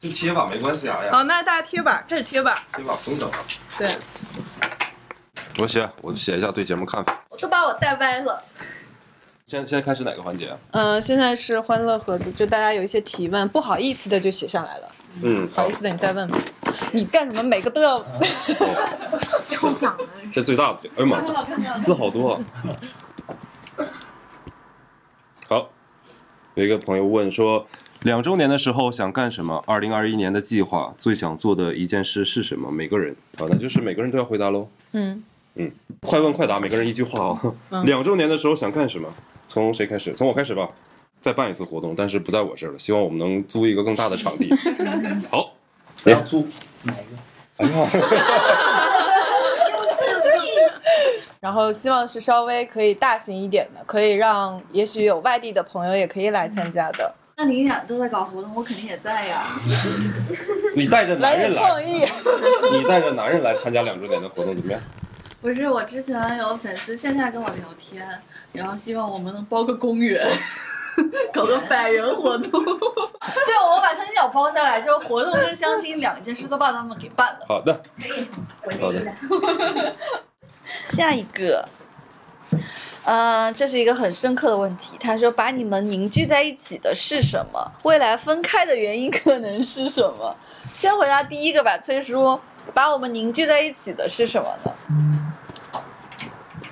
[0.00, 0.98] 就贴吧，没关系啊。
[1.00, 2.62] 哎呀好，那大家贴吧，开始贴吧。
[2.74, 3.38] 贴吧不用等啊。
[3.78, 3.96] 对，
[5.58, 7.18] 我写，我写一下对节目看法。
[7.28, 8.42] 我都把我带歪了。
[9.46, 10.58] 现在现在开始哪个环节啊？
[10.72, 14.88] 嗯，现在是欢乐盒子，就大家有一些提问，不好意思的就写上来了，
[15.22, 16.38] 嗯，不好意思的你再问吧。
[16.92, 17.42] 你干什么？
[17.42, 18.04] 每个都要
[19.48, 19.98] 抽奖啊。
[20.32, 21.20] 这最大的，哎呀妈
[21.80, 22.40] 字好多啊。
[25.48, 25.70] 好，
[26.56, 27.66] 有一个朋友问说，
[28.00, 29.62] 两周年的时候想干什么？
[29.66, 32.70] 二零二一年的计划，最想做的一件事是什么？
[32.72, 34.66] 每个人啊，那就是每个人都要回答喽。
[34.92, 35.22] 嗯
[35.56, 37.54] 嗯，快问快答，每个人一句话哦。
[37.68, 39.06] 嗯两周年的时候想干什么？
[39.44, 40.14] 从谁开始？
[40.14, 40.66] 从我开始吧。
[41.20, 44.50] 再办一次活动，但是不在我这儿了，希望我们能租一个更大的场地。
[45.30, 45.52] 好，
[46.02, 46.46] 不要租。
[46.84, 47.16] 哪一个？
[47.56, 47.90] 哎呀，
[51.46, 57.14] 然后希望是稍微可以大型一点的，可以让也许有外地的朋友也可以来参加的。
[57.36, 59.44] 那你俩都在搞活动，我肯定也在呀。
[60.74, 62.04] 你带着男人创意。
[62.72, 64.80] 你带着男人来参加两周年的活动怎么样？
[65.40, 68.04] 不是，我之前有粉丝线下跟我聊天，
[68.50, 70.28] 然后希望我们能包个公园。
[71.32, 72.50] 搞个百人活动。
[72.50, 77.46] 对，我们把相亲角包下来，之后活动跟相亲两件事都把他们给办了。
[77.46, 77.80] 好的，
[78.80, 79.00] 好的。
[80.94, 81.68] 下一个，
[83.04, 84.96] 呃，这是一个很深刻的问题。
[85.00, 87.72] 他说：“把你们凝聚在一起的是什么？
[87.82, 90.34] 未来分开的原因可能是什么？”
[90.72, 92.38] 先回答第一个吧，崔叔，
[92.74, 94.72] 把我们凝聚在一起的是什么呢？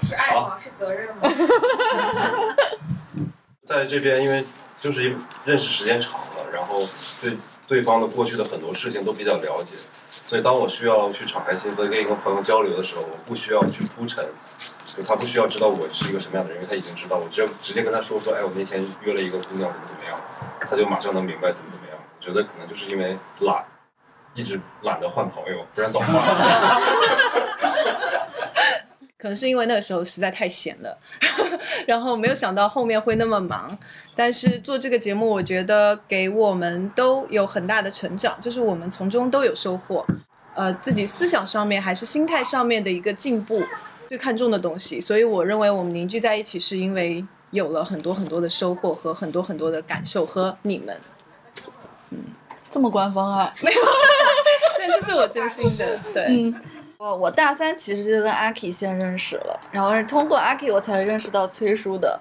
[0.02, 0.56] 是爱吗？
[0.58, 1.22] 是责任吗？
[3.64, 4.44] 在这边，因为
[4.78, 6.78] 就是认识时间长了，然后
[7.22, 7.36] 对
[7.66, 9.72] 对方的过去的很多事情都比较了解，
[10.34, 14.28] 所以当我需要去敞开心扉跟一个朋友交流的时候，我不需要去铺陈，
[14.84, 20.20] 就他不需要知道我是一个什么样的人，因为他已经知道，我只要直接跟他说说，哎，我那天约了一个姑娘，怎么怎么样，
[20.60, 21.96] 他就马上能明白怎么怎么样。
[21.96, 23.64] 我觉得可能就是因为懒，
[24.34, 26.80] 一直懒得换朋友，不然早换了。
[29.24, 30.98] 可能是因为那个时候实在太闲了，
[31.86, 33.74] 然后没有想到后面会那么忙。
[34.14, 40.04] 但是做这个节目，我觉得给我们都有很大的成长，就是我们从中都有收获。
[40.52, 43.62] 呃，自己思想上面还是心态上面的一个进步，
[44.10, 45.00] 最看重的东西。
[45.00, 50.94] 所以我认为我们凝聚在一起，是因为有了很多很多的收获和很多很多的感受和你们。
[52.10, 52.18] 嗯
[52.70, 53.54] 这么官方啊？
[53.62, 53.80] 没有，
[54.78, 55.98] 但这是我真心的。
[56.12, 56.26] 对。
[56.28, 56.54] 嗯，
[56.98, 62.20] 我我大三其实就跟阿 K 先认识了，然后是通过阿 K 我才认识到崔叔的。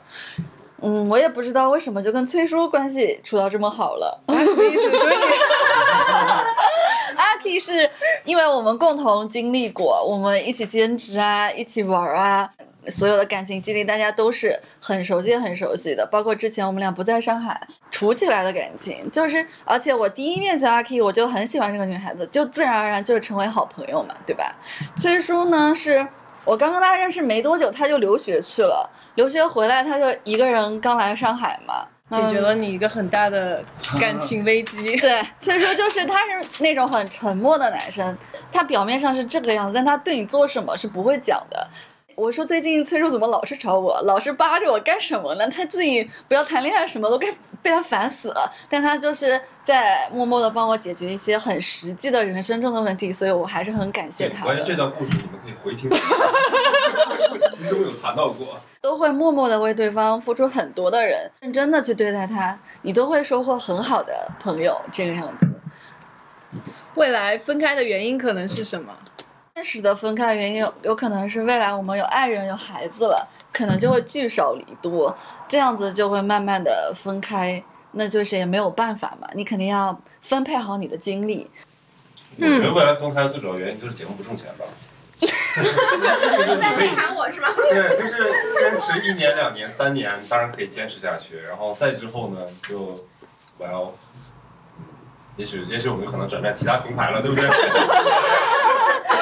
[0.82, 4.20] 嗯，我也不知道为什么就跟崔叔关系处到这么好了。
[4.28, 4.92] 什么意思？
[7.16, 7.90] 阿 K 是
[8.26, 12.50] 因为我们共同经历过，我们一起兼职啊，一起玩啊，
[12.88, 16.08] 所有的感情经历大家都是很熟悉、很熟悉的。
[16.12, 17.60] 包括之前我们俩不在上海
[17.92, 24.56] 处起来的感情，就是而且我第一面见阿 K，我就很喜欢这个女孩子，就自然而然就是成为好朋友嘛，对吧？
[24.96, 26.08] 崔叔呢，是
[26.46, 31.88] 我刚跟他认识没多久，他就留学去了，留学回来他就一个人刚来上海嘛。
[32.12, 33.64] 解决了你一个很大的
[34.00, 34.96] 感情危机。
[34.98, 38.16] 对，崔叔就是他是那种很沉默的男生，
[38.52, 41.68] 他表面上是这个样子，但他对你做什么是不会讲的。
[42.16, 45.48] 我说最近崔叔怎么老是找我，老是扒着我干什么呢？
[45.50, 48.52] 他自己不要谈恋爱，什么都该被他烦死了。
[48.70, 54.66] 但他就是在默默的帮我解决一些很实际的人生中的问题，所以我还是很感谢他关于的。
[54.66, 55.90] 这段故事，你们可以回听，
[57.52, 58.60] 其中有谈到过。
[58.82, 64.80] 都会默默的为对方付出很多的人，认真的去对待他，你都会收获很好的朋友。
[64.92, 65.48] 这个样子，
[66.96, 68.94] 未来分开的原因可能是什么？
[69.56, 75.16] 真实的分开原因有有可能是未来我们有爱人有孩子了，可能就会聚少离多，
[75.48, 81.48] 这样子就会慢慢的分开，那就是也没有办法嘛，你肯定要分配好你的精力。
[82.38, 84.66] 我觉得未来分开最主要原因就是节目不挣钱吧。
[86.60, 87.50] 在内涵我是吗？
[87.56, 91.38] 对，就是坚持一年、两年、三年，当然可以坚持下去。
[91.38, 93.06] 然后再之后呢，就
[93.60, 93.94] 我要，
[95.38, 97.48] 也许也许我们可能转战其他平台了，对不对？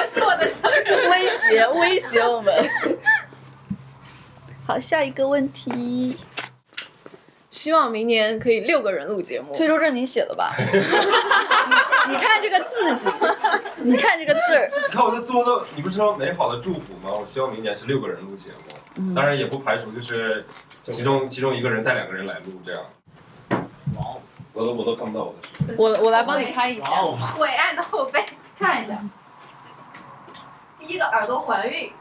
[0.02, 2.52] 不是我的责任，威胁威胁我们。
[4.66, 6.18] 好，下一个问题，
[7.50, 9.52] 希望明年可以六个人录节目。
[9.54, 10.52] 崔叔这你写的吧？
[12.08, 13.10] 你看这个字迹，
[13.76, 17.12] 你看这个字儿，你看我这多的，你不是说美好的祝福吗？
[17.12, 20.44] 我希望明年是六个人录节目，嗯当然也不排除就是
[20.90, 22.82] 其中其中一个人带两个人来录这样。
[23.96, 24.16] 哇，
[24.52, 25.34] 我都我都看不到我
[25.66, 25.74] 的。
[25.76, 26.86] 我我来帮你拍一下。
[27.38, 28.24] 伟岸的后背，
[28.58, 28.98] 看一下。
[30.84, 31.92] 第一个耳朵怀孕，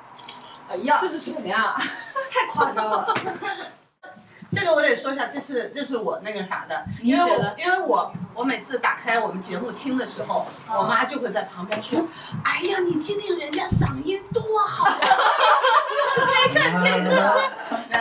[0.67, 1.75] 哎呀，这是什么呀？
[2.32, 3.13] 太夸张了。
[4.51, 11.99] 这个我得说一下，这是这是我那个啥的，因为我因为我我每次打开我们节目听的时候，我妈就会在旁边说
[12.43, 17.41] ：“哎呀，你听听人家嗓音多好啊， 就是该干这个。”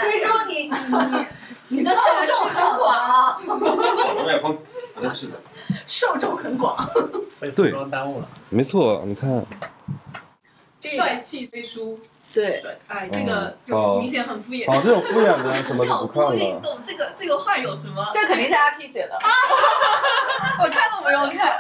[0.01, 0.71] 崔叔，你
[1.69, 4.59] 你你的受众很广啊，我也碰，
[5.01, 5.39] 真是的。
[5.87, 6.75] 受众很广
[7.39, 7.51] 被。
[7.51, 8.29] 对，耽误了。
[8.49, 9.31] 没错，你看，
[10.81, 12.01] 帅气飞书。
[12.33, 14.65] 对，哎，这个哦就明显很敷衍。
[14.71, 16.61] 哦，这种敷衍的什么就不看了。
[16.63, 18.09] 动，这个这个话有什么？
[18.13, 19.19] 这肯定是阿 K 写的，
[20.63, 21.59] 我看都不用看。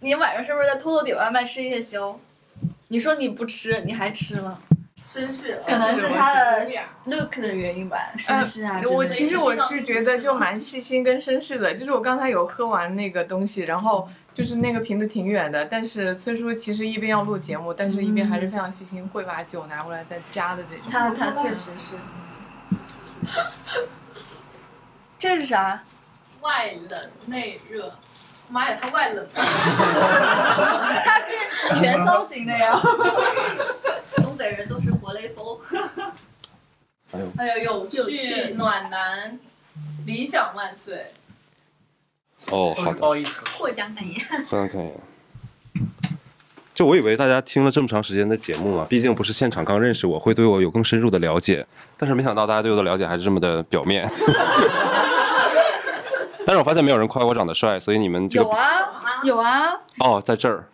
[0.00, 2.18] 你晚上是不是在偷偷点外卖吃夜宵？
[2.88, 4.58] 你说你不吃，你还吃了，
[5.08, 6.68] 绅士，可能是他的
[7.06, 8.82] look 的原因吧，绅士啊。
[8.84, 20.84] 呃我其实我是觉得就蛮细心跟绅士的，就是我刚才有喝完那个东西，然后就是那个瓶子挺远的，但是崔叔其实一边要录节目，但是一边还是非常细心，会把酒拿过来再加的这种。
[20.90, 21.96] 他他确实是。
[25.18, 25.82] 这是啥？
[26.40, 27.94] 外冷内热。
[28.48, 29.26] 妈呀，他外冷。
[29.34, 32.72] 他是全骚型的呀。
[34.16, 35.58] 东北人都是活雷锋。
[37.10, 39.38] 还有还有有趣、暖男、
[40.04, 41.12] 理想万岁。
[42.50, 44.20] 哦，好的，不好意思，获奖感言。
[44.48, 44.92] 获奖感言。
[46.74, 51.66] 就我以为大家听了这么长时间的节目啊，毕竟不是现场刚认识我，会对我有更深入的了解。
[51.98, 54.08] 但是没想到大家对我的了解还是这么的表面。
[56.44, 58.66] 但是我发现没有人夸我长得帅，所以你们这个有啊
[59.22, 60.66] 有啊，哦，在这儿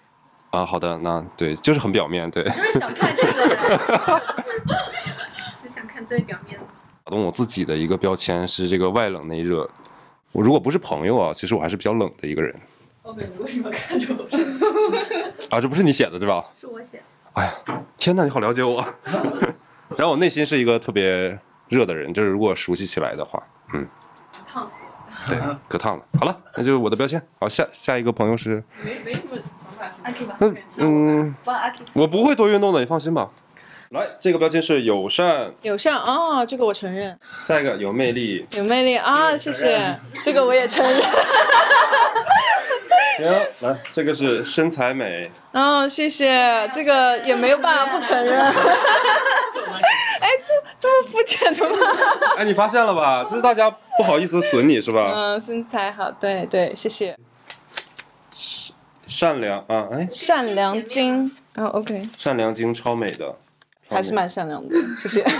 [0.51, 2.45] 啊，好的，那对，就是很表面，对。
[2.45, 4.23] 就是想看这个呗。
[5.57, 6.64] 只想看最表面的。
[7.05, 9.69] 打动我自己的一个标签是这个外冷内热。
[10.39, 12.55] 我如果不是朋友啊，其实我还是比较冷的一个人
[13.03, 14.22] OK，你为什么看着我？
[15.51, 15.61] 啊。
[15.61, 16.45] 这不是你写的对吧？
[16.55, 17.03] 是我写的。
[17.32, 18.76] 哎呀，天哪，你好了解我。
[19.99, 21.36] 然后我内心是一个特别
[21.66, 23.43] 热的人，就是如果熟悉起来的话，
[23.74, 23.84] 嗯，
[24.47, 26.05] 烫死了对，可烫了。
[26.20, 27.20] 好了，那就是我的标签。
[27.41, 29.91] 好，下下一个朋友是，没没什么想法。
[30.05, 31.34] 阿 K 吧，嗯嗯。
[31.95, 33.28] 我不会多运动的，你放心吧。
[33.91, 37.18] 来，这个标签是友善，友善哦，这个我承认。
[37.45, 41.01] 下一个有魅力，有魅力啊，谢谢，这个我也承认。
[43.18, 43.26] 行，
[43.61, 48.39] 来，这个是身材美，哦，谢谢，这个也没有办法不承认。
[50.20, 51.76] 哎，这这么肤浅的吗？
[52.36, 53.24] 哎，你发现了吧？
[53.24, 55.11] 就是大家不好意思损你是吧？
[55.14, 57.16] 嗯，身材好，对对，谢谢。
[59.07, 63.34] 善良啊，哎，善良精，哦，OK，善良精超美的，
[63.89, 65.24] 还是蛮善良的，谢谢。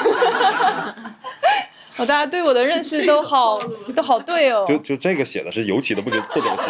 [1.99, 3.61] 哦，大家对我的认识都好，
[3.95, 4.65] 都好对哦。
[4.69, 6.67] 就就这个写的是尤其的不不走心，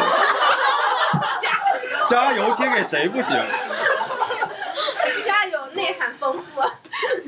[2.08, 3.36] 加油贴给谁不行？
[5.26, 6.62] 加油，内涵丰富。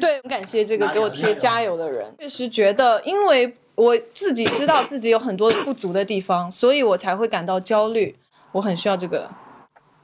[0.01, 2.13] 对，很感谢这个给我贴加油的人。
[2.19, 8.17] 确实觉得，因为我自己知道自己有很多不足的地方，所以我才会感到焦虑。
[8.53, 9.29] 我很需要这个。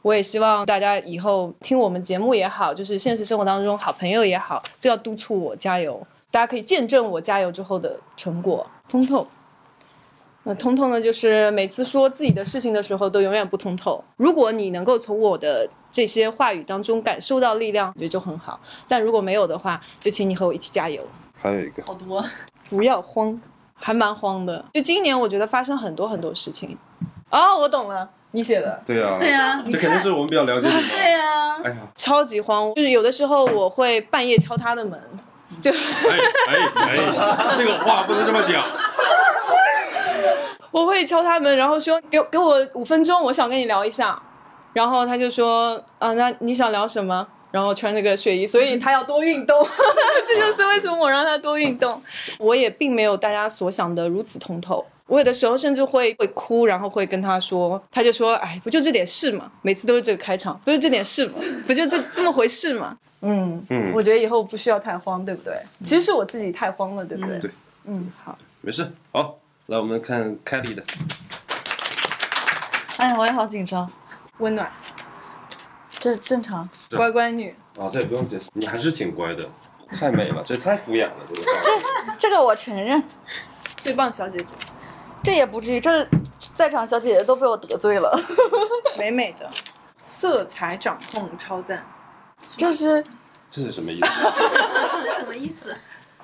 [0.06, 6.00] 我也希望大家以后听我们节目也好，就是现实生活当中好朋友也好，就要督促我加油。
[6.30, 8.64] 大家可以见证我加油之后的成果。
[8.88, 9.26] 通透，
[10.44, 14.00] 那通透呢，就是每次说自己的事情的时候都永远不通透。
[14.16, 18.60] 如果你能够从我的这些话语当中感受到力量，我觉得就很好。
[18.86, 21.02] 但如果没有的话，就请你和我一起加油。
[21.36, 22.24] 还有一个，好多，
[22.70, 23.40] 不要慌，
[23.74, 24.64] 还蛮慌的。
[24.72, 26.78] 就今年我觉得发生很多很多事情。
[27.28, 28.78] 哦，我懂了，你写的。
[28.84, 30.80] 对呀、对呀你这肯定是我们比较了解你嘛。
[30.92, 35.00] 对呀、哎呀，超级慌，就是有的时候我会半夜敲他的门，
[35.58, 35.76] 就哎
[36.48, 36.96] 哎哎，
[37.56, 38.62] 这个话不能这么讲。
[40.70, 44.20] 我会敲他门，然后说给给我五分钟，我想跟你聊一下。
[44.74, 47.26] 然后他就说啊，那你想聊什么？
[47.50, 49.66] 然后穿那个睡衣，所以他要多运动，
[50.26, 52.02] 这就是为什么我让他多运动。
[52.38, 61.34] 我也并没有大家所想的如此通透，我有的时候甚至会会哭，然后会跟他说，他就说，哎，不就这点事嘛，每次都是这个开场，不就这点事嘛，
[61.66, 62.96] 不就这这么回事嘛。
[63.22, 65.54] 嗯嗯我觉得以后不需要太慌，对不对？
[65.82, 67.38] 其实是我自己太慌了，对不对？
[67.38, 67.50] 对，
[67.86, 68.36] 嗯，好。
[68.60, 68.92] 没事。
[69.12, 70.82] 好，来我们看凯莉的。
[72.98, 73.90] 哎呀，我也好紧张。
[74.38, 74.70] 温暖，
[76.06, 76.68] 这正常。
[76.90, 77.52] 乖乖女。
[77.76, 79.44] 啊，这也不用解释，你还是挺乖的，
[79.90, 81.42] 太美了，这太敷衍了，这个。
[81.42, 83.02] 这这个我承认，
[83.78, 84.46] 最棒小姐姐，
[85.24, 88.16] 这也不至于，这在场小姐姐都被我得罪了。
[88.96, 89.50] 美美的，
[90.04, 91.84] 色彩掌控超赞。
[92.56, 93.02] 这是
[93.50, 94.06] 这是什么意思？
[95.04, 95.76] 这什么意思？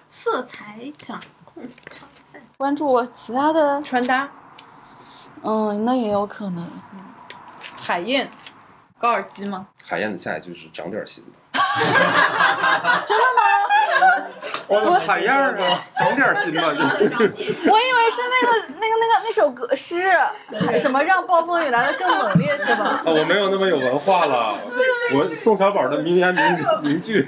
[0.09, 2.41] 色彩掌控超赞。
[2.57, 4.31] 关注我其他的穿搭，
[5.43, 6.65] 嗯，那也有可能。
[7.81, 8.31] 海燕，
[8.99, 9.67] 高尔基吗？
[9.85, 11.31] 海燕的下一句是长点心吧。
[13.07, 13.43] 真的吗？
[14.69, 16.81] 我海燕儿啊，长点心吧，就。
[17.21, 20.11] 我以为是那个那个那个那首歌诗，
[20.79, 23.03] 什么让暴风雨来的更猛烈是吧？
[23.05, 24.59] 啊，我没有那么有文化了，
[25.15, 26.43] 我宋小宝的名言名
[26.83, 27.23] 名句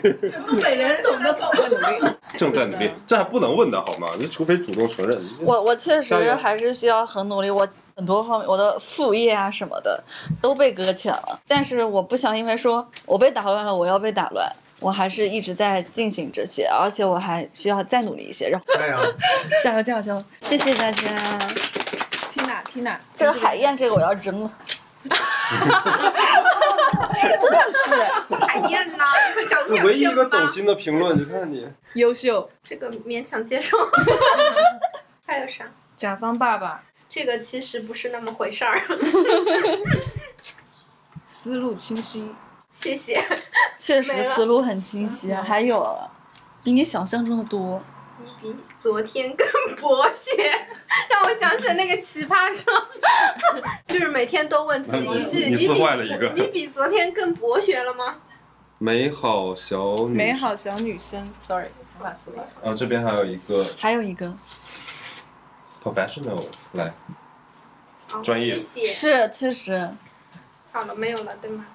[0.46, 1.76] 东北人懂得懂得努
[2.06, 2.14] 力。
[2.36, 4.08] 正在努力，这还不能问的好吗？
[4.18, 5.24] 你除非主动承认。
[5.40, 10.02] 我我确实还是需要很努力，我很多方面，我的副业啊什么的
[10.42, 11.40] 都被搁浅了。
[11.46, 18.48] 但是我不想因为说我被打乱了，我要被打乱，我还是一直在进行这些，而且我还需要再努力一些。
[18.48, 18.98] 然后 加油！
[19.62, 20.24] 加油加油加油！
[20.42, 21.02] 谢谢大家。
[22.28, 24.50] Tina Tina，这个海燕这个我要扔了。
[27.38, 27.94] 真的是
[28.46, 30.46] 海燕呐，你会长这点唯一一个走？
[30.48, 31.68] 心的评论，你看你。
[31.94, 32.50] 优秀。
[32.64, 33.78] 这个勉强接受。
[35.26, 35.64] 还有啥？
[35.96, 36.82] 甲方爸爸，
[37.14, 38.82] 这个其实不是那么回事儿。
[41.28, 42.28] 思路清晰。
[42.72, 43.24] 谢谢。
[43.78, 45.96] 确实思路很清晰啊，还有
[46.64, 47.80] 比你想象中的多。
[48.20, 50.32] 你比昨天更博学，
[51.08, 52.72] 让我想起了那个奇葩说，
[53.86, 58.16] 就是每天都问自己一句：你撕比坏了一个你比昨天更博学了吗？
[58.78, 61.68] 美好小女美好小女生，sorry，
[61.98, 62.68] 无法思维。
[62.68, 64.32] 啊，这边还有一个还有一个
[65.84, 66.42] professional
[66.72, 66.92] 来，
[68.08, 68.86] 好专业谢谢。
[68.86, 69.90] 是确实，
[70.72, 71.66] 好了，没有了，对吗？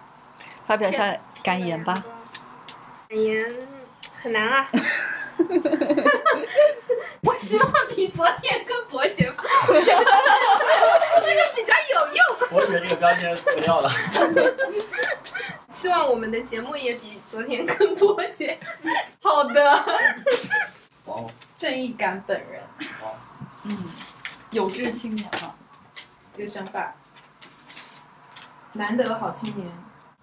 [0.65, 2.03] 发表一下感言吧。
[3.07, 3.53] 感言
[4.21, 4.67] 很难啊。
[7.21, 12.37] 我希望比昨天更博学吧， 这个比较有用。
[12.51, 13.91] 我觉得这个标签是死掉了。
[15.71, 18.57] 希望我们的节目也比昨天更博学。
[19.21, 19.71] 好的，
[21.05, 22.61] 哦，正义感本人，
[23.63, 23.77] 嗯，
[24.51, 25.53] 有志青年嘛。
[26.37, 26.95] 有想法，
[28.73, 29.69] 难得好青年，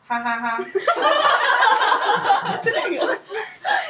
[0.07, 0.59] 哈哈哈。
[2.63, 3.19] 这个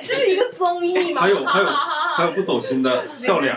[0.01, 1.21] 这是一个综艺吗？
[1.21, 3.57] 还有还有还有不走心的笑脸，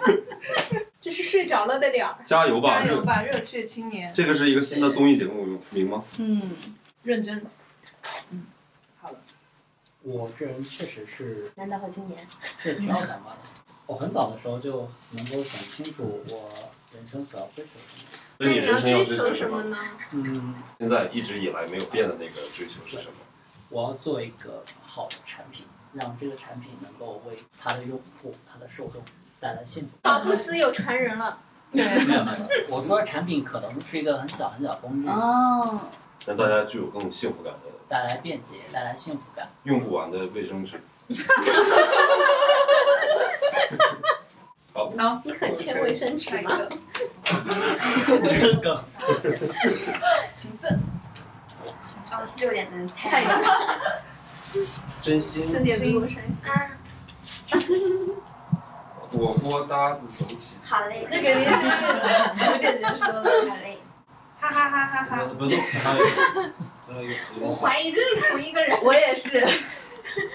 [1.00, 2.06] 这是睡着了的脸。
[2.26, 2.80] 加油吧！
[2.80, 4.12] 加油吧，热血青年。
[4.12, 6.04] 这个是一个新的综艺节目名吗？
[6.18, 6.52] 嗯，
[7.04, 7.46] 认真。
[8.30, 8.44] 嗯，
[9.00, 9.18] 好了
[10.02, 12.18] 我这人确实是难得好青年。
[12.58, 13.38] 是挺有想法的。
[13.86, 16.50] 我很早的时候就能够想清楚我
[16.92, 18.08] 人生所要追求什么。
[18.38, 19.62] 那你人生要追求什么？
[19.64, 19.76] 呢？
[20.12, 23.12] 嗯，现在一直以来没有变的那个追求是什么？
[23.68, 29.02] 我要做一个好的产品，让这个产品能够为它的用户、它的受众
[29.40, 29.90] 带来幸福。
[30.08, 31.38] 好不死有传人了。
[31.72, 35.88] 没有没有没有，我说的产品可能是一个很小很小的工具，哦，
[36.24, 39.48] 让大家具有更幸福感的带来便捷，带来幸福感。
[39.64, 40.80] 用不完的卫生纸。
[44.76, 46.50] 好，好，你很缺卫生纸吗？
[48.62, 48.84] 梗。
[50.34, 50.78] 勤奋。
[52.12, 53.42] 哦，六点的太阳。
[55.00, 55.42] 真心。
[55.44, 56.68] 四点多生啊。
[59.10, 60.58] 火锅搭子走起。
[60.62, 61.50] 好嘞，那肯定是
[62.54, 63.22] 吴姐姐说的。
[63.48, 63.78] 好嘞，
[64.38, 65.24] 哈哈哈哈哈。
[65.38, 65.96] 不是，还
[66.96, 68.78] 有一个我怀疑这是同一个人。
[68.82, 69.40] 我也是。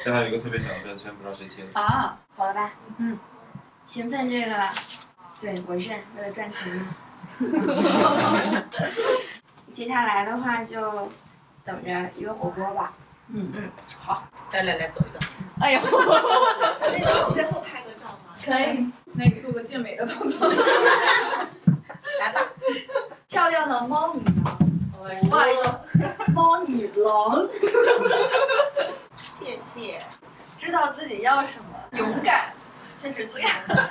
[0.04, 1.80] 这还有一个特别小的标签，不知道谁贴的。
[1.80, 2.72] 啊，好了吧？
[2.98, 3.20] 嗯，
[3.92, 4.56] 勤奋这个，
[5.38, 6.96] 对我认，为了赚钱嘛。
[9.74, 11.12] 接下来的话就
[11.66, 12.94] 等着约火锅吧。
[13.28, 13.70] 嗯嗯，
[14.00, 14.24] 好，
[14.54, 15.20] 来来来，走一个。
[15.60, 18.34] 哎呦，那个我最后拍个照吗？
[18.42, 20.48] 可以，那你做个健美的动作。
[22.18, 22.48] 来吧，
[23.28, 24.58] 漂亮的猫女郎，
[25.30, 27.46] 不好意思，猫女郎。
[29.18, 30.00] 谢谢。
[30.58, 32.54] 知道自己要什么，勇敢，
[33.02, 33.90] 确实自己勇敢。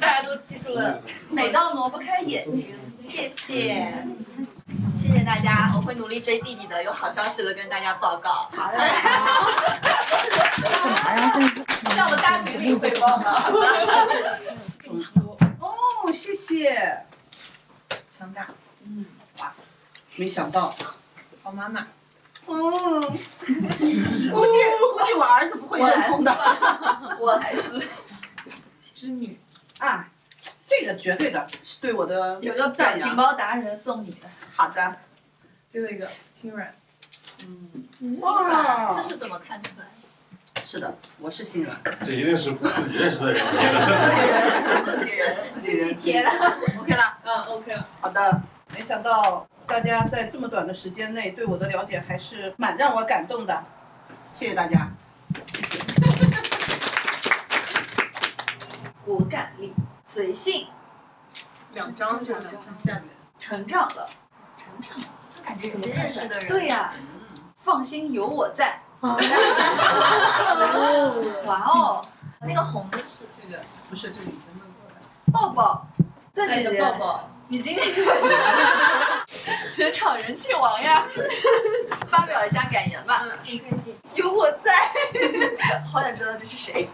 [0.00, 1.00] 大家都记住了，
[1.30, 2.74] 美到挪不开眼睛。
[2.96, 3.94] 谢谢，
[4.92, 6.82] 谢谢大家，我会努力追弟弟的。
[6.82, 8.50] 有好消息了跟大家报告。
[8.56, 8.78] 好的。
[11.94, 13.34] 向我大群里汇报吗？
[15.60, 17.04] 哦，谢谢。
[18.10, 18.48] 强大，
[18.84, 19.06] 嗯，
[19.38, 19.52] 哇，
[20.16, 20.74] 没想到。
[21.42, 21.86] 好妈妈。
[22.50, 23.02] 嗯，
[23.44, 23.52] 估计
[24.32, 24.46] 估
[25.04, 26.34] 计我儿子不会认同的。
[27.20, 27.60] 我还是
[28.98, 29.38] 织女
[29.78, 30.08] 啊，
[30.66, 33.08] 这个绝对的是对我的有个表赞扬。
[33.08, 34.28] 情包达人送你的。
[34.56, 34.96] 好的。
[35.68, 36.74] 最后一个心软。
[37.44, 39.84] 嗯，哇，这是怎么看出来？
[40.66, 41.80] 是的，我是心软。
[42.04, 44.84] 这一定是自己认识的人贴的。
[44.84, 46.28] 自己人，自己人贴的。
[46.80, 47.18] OK 了。
[47.24, 47.86] 嗯，OK 了。
[48.00, 48.42] 好的，
[48.74, 53.62] 没想到大家在这么短的时间内对我的了解还是蛮让我感动的，
[54.32, 54.90] 谢谢大家，
[55.46, 55.97] 谢谢。
[59.16, 59.72] 果敢力，
[60.06, 60.66] 随性，
[61.72, 63.04] 两张就两张下面。
[63.38, 64.10] 成长了，
[64.54, 65.04] 成长了，
[65.34, 66.46] 这感觉也是认识的人。
[66.48, 66.92] 对呀，
[67.64, 68.82] 放心，有我在。
[69.00, 69.14] 哇
[71.64, 72.02] 哦，
[72.40, 74.66] 那个红的是这个，不是这里的那个。
[75.32, 75.86] 抱抱，
[76.34, 77.86] 对你的，抱抱，你今天
[79.72, 81.06] 全场人气王呀！
[82.10, 83.18] 发表一下感言吧。
[83.18, 84.72] 很开心，有我在，
[85.84, 86.88] 好想知道这是谁。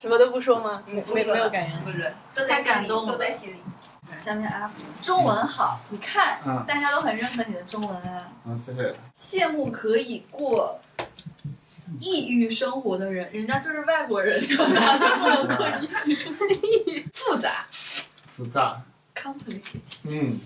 [0.00, 0.82] 什么都不说吗？
[0.86, 1.78] 没没没有感言。
[1.84, 2.12] 不是，
[2.46, 3.56] 太感动了，都在心里。
[4.24, 8.28] 下面阿福，中文好，你看嗯，大家都很认可你的中文啊。
[8.44, 8.94] 嗯，谢谢。
[9.16, 10.80] 羡慕可以过
[12.00, 16.46] 异域生活的人，人家就是外国人，他就不能过异域生活。
[17.14, 17.66] 复杂
[18.36, 18.80] 复杂。
[19.14, 20.38] ，complicated，嗯，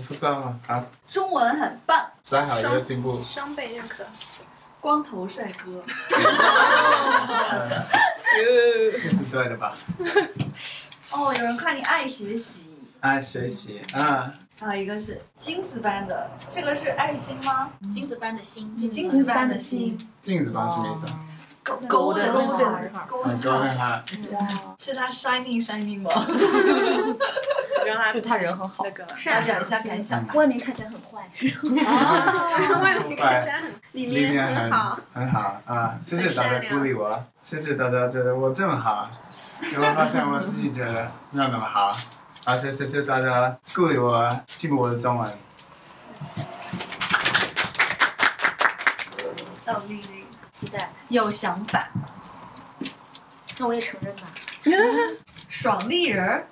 [0.00, 0.58] 我不知道吗？
[0.66, 3.20] 好，中文很棒，再好有进步。
[3.22, 4.02] 双倍认可。
[4.80, 5.84] 光头帅哥。
[9.02, 9.76] 这是对的吧？
[11.12, 12.64] 哦，有人夸你爱学习，
[13.00, 17.68] 爱学习啊，还有一个是金子般的，这个是爱心吗？
[17.92, 21.06] 金子般的心，金子般的心，镜子般什么意思
[21.74, 21.78] 啊？
[21.88, 24.02] 勾勾的 heart 勾很多人哈，
[24.32, 24.46] 哇，
[24.78, 26.10] 是他 shining shining 吗？
[27.86, 30.34] 让他就他人很好那个发表一下感想吧。
[30.34, 31.20] 外面看起来很坏。
[31.84, 35.00] 啊， 外面看起来很，里面很很好。
[35.14, 35.98] 很好啊！
[36.02, 39.10] 谢谢大家鼓励我，谢谢大家觉得我这么好，
[39.62, 41.90] 结果发现我自己觉得没有那么好，
[42.44, 45.28] 而且谢谢大家鼓励我进步我的中文。
[50.60, 51.88] 期待有想法，
[53.58, 54.22] 那我也承认吧。
[55.48, 56.46] 爽利人儿，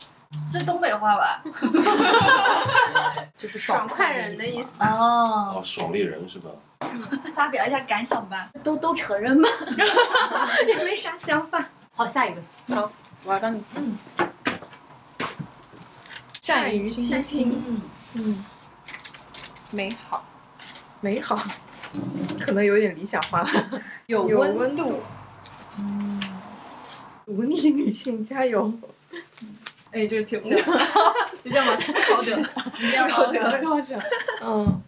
[0.50, 1.42] 这东北话吧？
[3.36, 5.62] 就是爽快人的意思哦，哦。
[5.62, 6.48] 爽利人是吧？
[7.36, 8.48] 发表一下感想吧。
[8.64, 9.48] 都都承认吧，
[10.66, 11.62] 也没啥想法。
[11.94, 12.40] 好，下一个。
[12.74, 12.90] 好，
[13.24, 13.62] 我要当你。
[13.76, 13.98] 嗯。
[16.40, 17.62] 善于倾听。
[17.66, 17.82] 嗯
[18.14, 18.44] 嗯。
[19.70, 20.24] 美好，
[21.02, 21.38] 美好，
[22.40, 23.48] 可能有点理想化了。
[24.06, 25.00] 有温温度。
[25.78, 26.20] 嗯。
[27.26, 28.72] 独立女性加油！
[29.90, 30.56] 哎，这个挺不错，
[31.42, 32.36] 比较蛮思考者，
[32.78, 33.98] 比较思考者，思考者。
[34.42, 34.82] 嗯。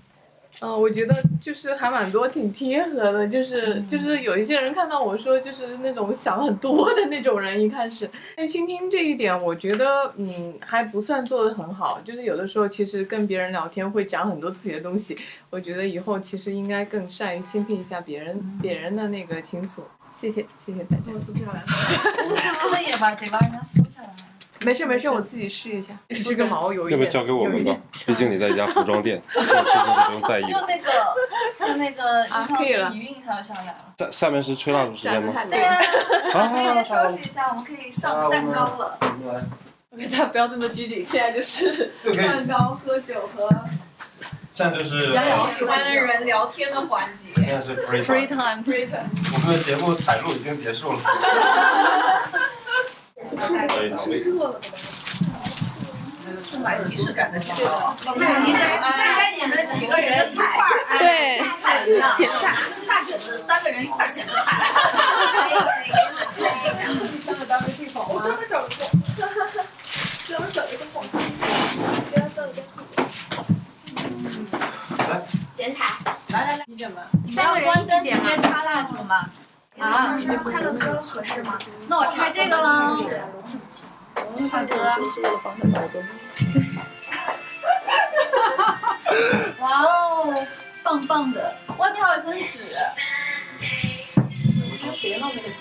[0.60, 15.16] 嗯，我觉得就是还蛮多挺贴合的，就是就是有一些人看到我说就是那种想很多的那种人，一开始，但倾听这一点，我觉得嗯还不算做的很好，就是有的时候其实跟别人聊天会讲很多自己的东西，
[15.48, 19.82] 我觉得以后其实应该更善于倾听一下别人别人的那个倾诉。
[20.12, 21.12] 谢谢谢谢大家。
[24.62, 26.92] 没事没事，我自己试一下，织个毛有一点。
[26.92, 27.74] 要不要交给我们吧？
[28.06, 30.48] 毕竟你在一家服装店，这种事情是不用在意的。
[30.48, 30.92] 就那个，
[31.66, 33.94] 就那个啊可以了一运它就上来了。
[33.98, 35.32] 下下面是吹蜡烛时间吗？
[35.48, 35.78] 对呀，
[36.34, 38.98] 啊这边收拾一下，我们可以上蛋糕了。
[39.92, 43.48] OK，大家不要这么拘谨，现在就是蛋糕、喝酒和
[44.52, 47.28] 现在就是讲喜欢的人聊天的环节。
[47.36, 47.74] 现在是
[48.04, 49.08] free time time，free time。
[49.32, 50.98] 我们的节目采录已经结束了。
[56.42, 57.58] 充满仪式感的节目，
[58.14, 58.80] 对，应该应
[59.16, 60.48] 该你们几个人一块儿
[60.88, 62.56] 哎对菜一样，甜菜
[62.88, 64.38] 大卷子三个人一块儿剪个菜。
[67.26, 68.10] 这么当个地方吗？
[68.14, 68.74] 我专门找一个，
[69.16, 71.18] 专门找一个广告。
[75.56, 75.84] 剪彩，
[76.28, 77.02] 来来来，理解吗？
[77.26, 79.30] 你们要关灯直接插蜡烛吗？
[79.80, 81.58] 啊，是快乐歌合适吗？
[81.88, 82.96] 那我拆这个了。
[84.52, 84.76] 大哥，
[89.58, 90.46] 哇哦，
[90.82, 92.66] 棒棒的，外面还有一层纸。
[94.72, 95.54] 先别弄那个纸，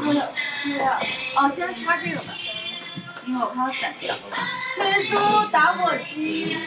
[0.00, 1.00] 那要切啊。
[1.36, 2.34] 哦，先插这个吧，
[3.24, 4.16] 因为我怕它散掉。
[4.74, 5.16] 崔叔
[5.52, 6.58] 打火机。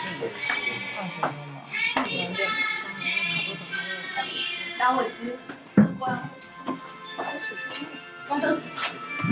[4.78, 5.38] 打火机，
[5.76, 6.30] 灯关。
[8.28, 8.60] 关灯。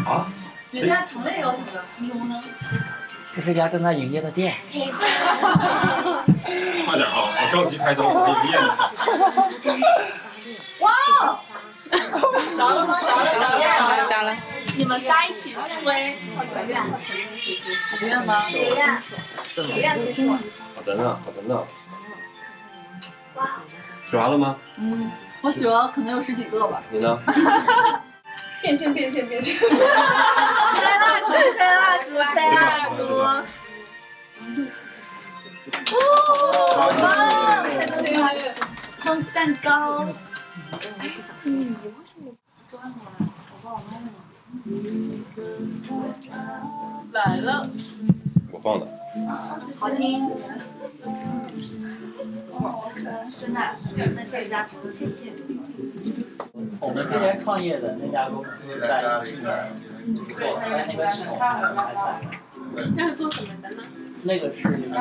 [0.05, 0.27] 啊？
[0.71, 2.41] 人家强烈要求的，你能不能？
[3.35, 4.55] 这是一家正在营业的店。
[4.71, 4.79] 快
[6.97, 7.13] 点啊！
[7.15, 8.75] 我着急开灯，我可以练一下。
[10.79, 10.91] 哇！
[12.57, 12.99] 着了吗？
[12.99, 14.35] 着了，着了，着了，着了。
[14.77, 16.83] 你们仨一起吹，随便。
[17.89, 18.41] 随便吗？
[18.41, 19.01] 随便。
[19.55, 20.35] 随便吹说。
[20.75, 21.63] 好的呢，好的呢。
[24.09, 24.57] 学完了吗？
[24.77, 25.11] 嗯，
[25.43, 26.81] 我许了可能有十几个吧。
[26.89, 27.19] 你呢？
[28.63, 29.57] 变现，变现，变现。
[29.57, 32.93] 吹蜡烛，吹蜡烛，吹蜡烛。
[35.91, 35.95] 哦，
[36.77, 37.05] 好棒！
[37.69, 38.45] 开灯，开灯，
[39.03, 40.05] 弄蛋糕。
[41.43, 43.11] 嗯，你为什么不转过来？
[43.51, 44.07] 我帮我弄弄。
[47.11, 47.69] 来了。
[48.49, 48.87] 我放的。
[49.77, 50.31] 好听。
[53.39, 53.59] 真的，
[54.15, 55.31] 那这家值得谢谢。
[56.79, 59.45] 我们之前创业的那家公司在去年
[60.37, 62.21] 做，但那个系统还没开出来。
[62.95, 63.83] 那是做什么的呢？
[64.23, 64.99] 那个是一个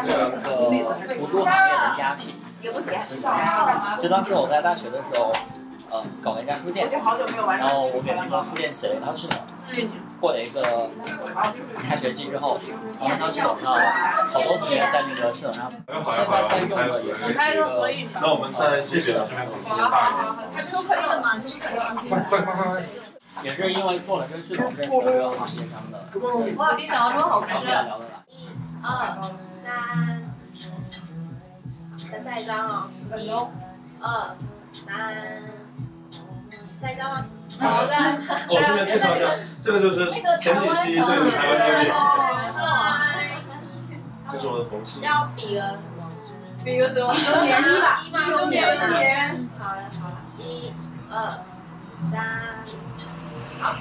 [1.14, 2.34] 辅助行业的家品。
[4.00, 5.32] 就当时我在大学的时候，
[5.90, 7.16] 呃，搞了一家书店，然后
[7.94, 9.38] 我给那个书店写了一套系统。
[10.22, 10.88] 过了一个
[11.82, 12.56] 开学季之后，
[13.00, 13.74] 然后那套系统上
[14.30, 15.82] 好多同学在那个系统上，现
[16.30, 17.66] 在在用的也是这个。
[18.20, 20.22] 那我们在这边这边空间大一点。
[20.54, 21.42] 开车可以了吗？
[22.08, 22.80] 快快快快快！
[23.42, 25.94] 也是因为做了这个系统，认识了这个行业上的。
[26.54, 27.48] 哇，比想象中好吃。
[28.28, 28.48] 一、
[28.80, 29.18] 二、
[29.64, 30.22] 三，
[32.12, 32.88] 再下一张啊！
[33.16, 33.28] 一、
[34.00, 34.36] 二、
[34.86, 35.42] 三，
[36.82, 37.24] 下一张吗？
[37.60, 37.94] 好的。
[38.50, 39.30] 我顺便介绍一下，
[39.62, 40.22] 这个就是前
[40.60, 41.92] 几期对的台湾经理，
[44.32, 44.98] 这是我的同事。
[45.00, 46.10] 要比个什么？
[46.64, 47.14] 比个什么？
[47.14, 49.48] 周年一吧，一周年周年。
[49.56, 50.42] 好了好了，一、
[51.08, 51.14] 二、
[52.10, 52.12] 三，
[53.60, 53.76] 好，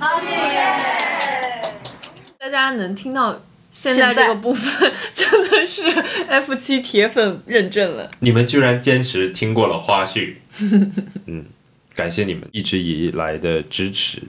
[0.00, 0.34] 好，谢谢。
[2.36, 3.38] 大家能听到
[3.70, 5.88] 现在这个部分，真的是
[6.26, 8.10] F 七铁粉认证了。
[8.18, 10.36] 你们居然坚持听过了花絮，
[11.26, 11.44] 嗯，
[12.00, 14.22] 感谢你们一直以来的支持。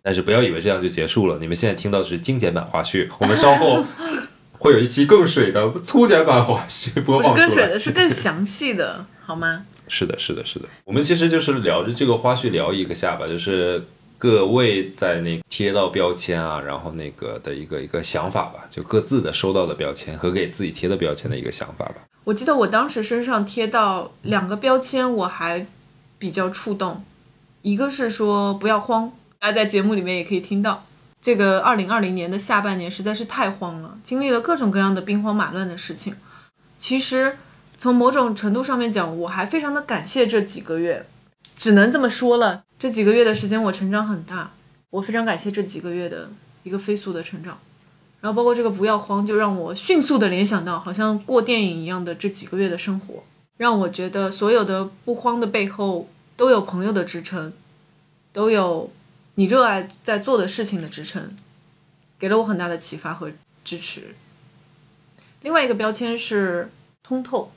[0.00, 3.84] 但是不要以为这样就结束了，你们现在听到的是精简版花絮，我们稍后
[4.58, 7.46] 会有一期更水的粗简版花絮播不是放出来。
[7.46, 9.64] 更水的，是更详细的，好吗？
[9.88, 10.68] 是的，是的，是的。
[10.84, 13.82] 我们其实就是聊着这个花絮聊一个下吧，就是
[14.16, 21.96] 各位在那贴到标签啊，然后那个的一个一个想法吧，就各自的收到的标签和给自己贴的标签的一个想法吧。
[22.24, 25.66] 我记得我当时身上贴到两个标签，我还
[26.18, 27.04] 比较触动，
[27.68, 30.86] 一个是说不要慌，大家在节目里面也可以听到，
[31.20, 36.14] 这个二零二零年的下半年实在是太慌了，经历了各种各样的兵荒马乱的事情。
[36.78, 37.36] 其实
[37.76, 41.04] 从某种程度上面讲，我还非常的感谢这几个月，
[41.54, 42.62] 只能这么说了。
[42.78, 44.52] 这几个月的时间，我成长很大，
[44.88, 46.30] 我非常感谢这几个月的
[46.62, 47.58] 一个飞速的成长。
[48.22, 53.24] 然后包括这个不要慌，就让我迅速的联想到，好像过电影一样的这几个月的生活，
[53.58, 56.08] 让我觉得所有的不慌的背后
[56.38, 57.52] 都有朋友的支撑，
[58.32, 58.92] 都有
[59.34, 61.36] 你热爱在做的事情的支撑，
[62.16, 63.32] 给了我很大的启发和
[63.64, 64.14] 支持。
[65.42, 66.70] 另外一个标签是
[67.02, 67.50] 通透，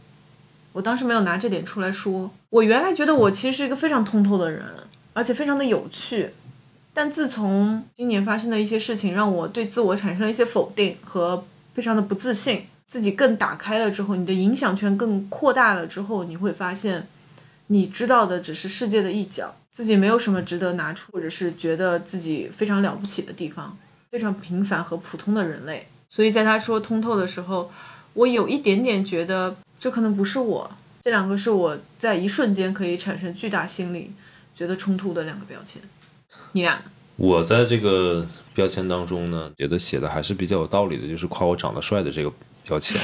[0.74, 2.32] 我当时没有拿这点出来说。
[2.50, 4.66] 我原来觉得我其实是一个非常通透的人，
[5.14, 6.32] 而且非常的有趣。
[6.92, 11.46] 但自从今年发生的一些事情，让我对自我产生了一些否定和
[11.76, 17.08] 非常的不自信，自己更打开了之后，你的影响圈更扩大了之后，你会发现，
[17.72, 23.78] 你知道的只是世界的一角，自己没有什么值得拿出，或者是觉得自己非常了不起的地方，
[24.10, 25.88] 非常平凡和普通的人类。
[26.10, 27.72] 所以在他说通透的时候，
[28.12, 30.70] 我有一点点觉得这可能不是我，
[31.02, 34.12] 这两个是我在一瞬间可以产生巨大心理
[34.54, 35.82] 觉得冲突的两个标签。
[36.52, 36.82] 你俩呢？
[37.16, 42.30] 我在这个标签当中呢，觉得写的还是比较有道理的，就是夸我长得帅的这个
[42.66, 43.00] 标签。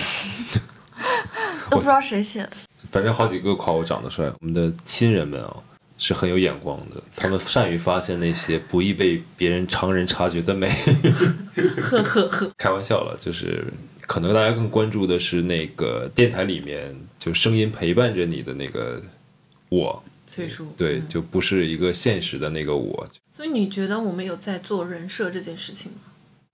[1.69, 2.51] 都不知道谁写的。
[2.91, 5.57] 反正好几个夸我长得帅，我们的亲人们啊
[5.97, 10.69] 是很有眼光的，他们善于发现那些不易被别人常人察觉的美。
[11.81, 13.65] 呵呵呵， 开玩笑了，就是
[14.05, 19.01] 可能大家更关注的是那个电台里面就声音陪伴着你的那个
[19.69, 20.67] 我，崔叔。
[20.77, 23.07] 对，就不是一个现实的那个我。
[23.35, 25.97] 所以你觉得我们有在做人设这件事情吗？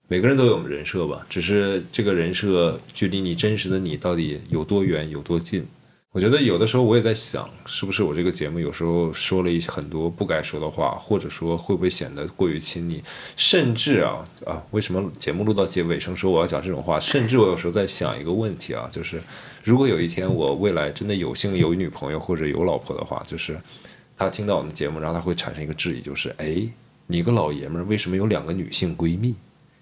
[0.06, 5.66] 每个人都有人设吧，只是这个人设距离你真实的你到底有多远、有多近？
[6.12, 13.02] 我觉得有的时候我也在想，是不是我这个节目有时候说了一些很多不该说的话，或者说会不会显得过于亲昵？
[13.34, 17.00] 甚至啊啊，为什么节目录到结尾声说我要讲这种话？
[17.00, 19.20] 甚至我有时候在想一个问题啊，就是
[19.62, 23.58] 如果有一天我未来真的有幸有女朋友或者有老婆的话，就是
[24.18, 26.62] 他听到我们节目，然后他会产生一个质疑，就是哎，
[27.06, 29.34] 你个老爷们儿为什么有两个女性闺蜜？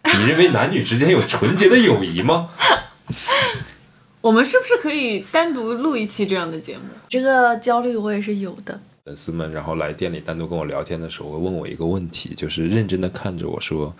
[0.19, 2.51] 你认为男女之间有纯洁的友谊吗？
[4.21, 6.83] 我们是不是可以单独录一期这样的节目？
[7.09, 8.79] 这个焦虑我也是有的。
[9.05, 13.93] 粉丝们，然后来店里单独跟我聊天的时候，会问我一个问题，就是认真的看着我说：“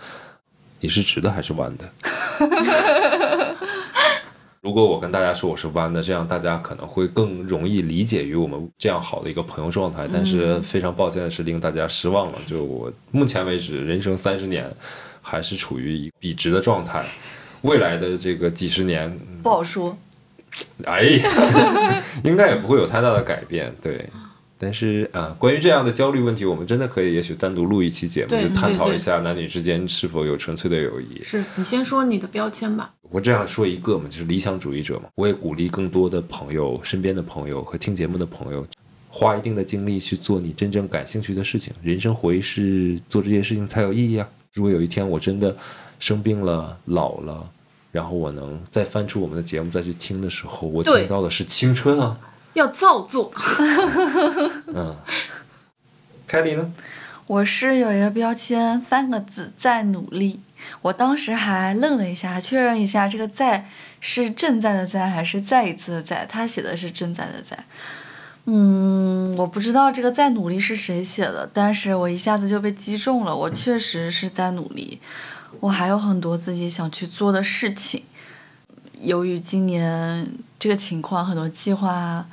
[0.79, 1.89] 你是直的还是弯的？”
[4.61, 10.07] 如果我跟大家说我是弯的，这样大家可能会更容易理解于我们这样好的一个朋友状态。
[10.11, 12.37] 但是非常抱歉的是，令大家失望了。
[12.47, 14.73] 就我目前为止，人生三十年，
[15.23, 17.03] 还是处于一笔直的状态。
[17.61, 19.97] 未来的这个几十年，不好说。
[20.85, 21.01] 哎，
[22.23, 24.07] 应该也不会有太大的改变，对。
[24.59, 31.21] 但是啊、呃，关于这样的焦虑问题，我们真的可以也许单独录一期节目，就探讨一下男女之间是否有纯粹的友谊。
[31.23, 32.93] 是你先说你的标签吧。
[33.09, 35.05] 我这样说一个嘛，就是理想主义者嘛。
[35.15, 38.65] 我也鼓励更多的朋友、身边的朋友和听节目的朋友，
[39.09, 41.73] 花一定的精力去做你真正感兴趣的事情。
[41.81, 44.29] 人生活一世，做这些事情才有意义啊！
[44.53, 45.55] 如果有一天我真的
[45.99, 47.49] 生病了、老了，
[47.91, 52.17] 然后我能再翻出我们的节目再去听的时候，我听到的是青春啊！
[52.53, 53.31] 要造作。
[54.67, 54.95] 嗯，
[56.27, 56.71] 凯莉呢？
[57.25, 60.41] 我是有一个标签，三个字，在努力。
[60.81, 63.67] 我当时还愣了一下，确认一下这个“在”
[63.99, 66.25] 是正在的“在”还是再一次的“在”。
[66.29, 67.57] 他写的是正在的“在”。
[68.45, 73.33] 嗯，我不知道这个“在努力”是谁写的，但是我一下子就被击中了。
[73.33, 74.99] 我确实是在努力，
[75.61, 78.03] 我还有很多自己想去做的事情。
[78.99, 80.29] 由于今年
[80.59, 82.25] 这个情况，很多计划、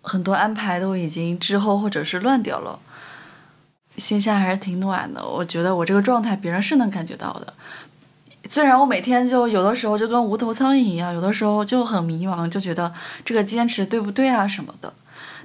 [0.00, 2.78] 很多安排都已经滞后或者是乱掉了。
[3.98, 7.52] 心下还是挺暖的，我觉得我这个状态别人是能感觉到的。
[8.48, 12.92] 虽然我每天就有的时候就跟无头苍蝇一样，有的时候就很迷茫，就觉得
[13.24, 14.92] 这个坚持对不对啊什么的。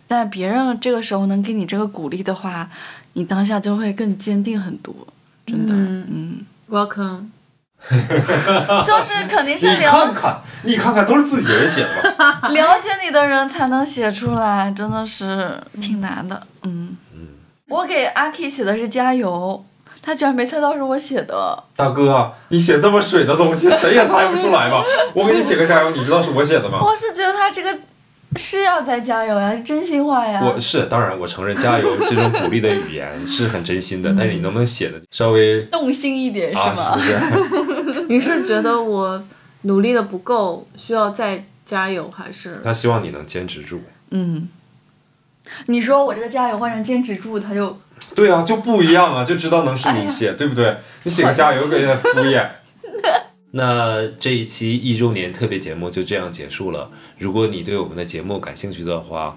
[0.08, 2.70] 但别人这个时候能给你这个鼓励的话，
[3.14, 4.94] 你当下就会更坚定很多，
[5.46, 5.74] 真的。
[5.74, 7.26] 嗯嗯，Welcome。
[8.84, 12.42] 就是肯定是你了看看，你看看，都是自己人写的吧？
[12.50, 16.46] 了解你的人才能写出来，真的是挺难的。
[16.64, 16.98] 嗯，
[17.70, 19.64] 我给阿 K 写的是加油，
[20.02, 21.64] 他居然没猜到是我写的。
[21.76, 24.84] 大哥，你写这么水的东西，谁也猜不出来吧？
[25.14, 26.80] 我给你写个加油，你知道是我写的吗？
[26.84, 27.78] 我是觉得他这个
[28.36, 30.42] 是要再加油呀，真心话呀。
[30.44, 36.74] 我是当然，我承认加油这种鼓励的语言是很真心的，但是你能不能写的稍微动心一点是啊？
[36.74, 36.98] 吗？
[37.00, 37.20] 是
[37.84, 38.06] 不是？
[38.08, 39.22] 你是觉得我
[39.64, 42.62] 努力的不够，需要再加油，还是？
[42.64, 43.82] 他希望你能坚持住。
[44.12, 44.48] 嗯，
[45.66, 47.78] 你说我这个加油换成坚持住，他就
[48.16, 50.78] 对啊，就不一样啊，就知道能是你写，对不对？
[51.04, 52.46] 你写个加油，有点敷衍。
[53.52, 56.92] 那这一期一周年特别节目就这样结束了。
[57.18, 59.36] 如果你对我们的节目感兴趣的话，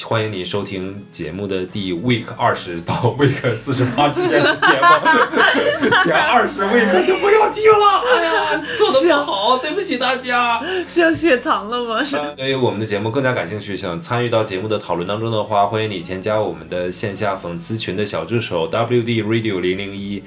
[0.00, 8.02] 欢迎你收听节目的第 week 二十到 week 四十八之间的节目， 前二十 week 就不要听了。
[8.14, 10.64] 哎呀，做的不好，对不起大家。
[10.86, 12.02] 是要血藏了吗？
[12.02, 12.18] 是。
[12.34, 20.22] 对于我们的节目更加感兴趣，想参与到节目的讨论当中的话，欢迎你添加我们的线下粉丝群的小助手 WD Radio 零零一，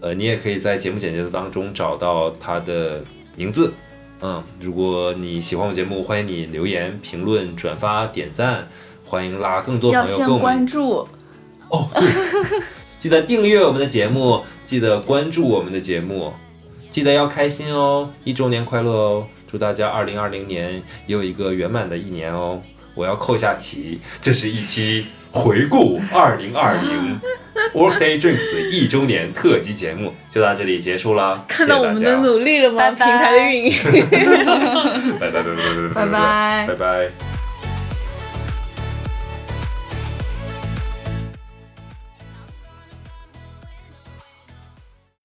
[0.00, 3.02] 呃，你也可以在节目简介当中找到他的
[3.34, 3.72] 名字。
[4.20, 8.68] 嗯，如果你喜欢我们节目，欢迎你留言、评论、转发、点赞，
[9.10, 11.08] 欢迎拉更多朋友跟我们关注
[11.68, 11.88] 哦。
[12.96, 16.32] 记得订阅我们的节目，记得关注我们的节目，
[16.90, 18.08] 记得要开心哦！
[18.22, 19.26] 一周年快乐哦！
[19.50, 20.82] 祝大家二零二零年也
[21.16, 22.62] 有一个圆满的一年哦！
[22.94, 27.20] 我要扣下题，这是一期回顾二零二零
[27.74, 31.44] Workday Drinks 一周年特辑节目，就到这里结束了。
[31.48, 32.90] 看到我们的努力了吗？
[32.92, 33.72] 平台的运营。
[35.18, 35.56] 拜拜拜拜
[35.94, 37.29] 拜拜拜拜拜拜。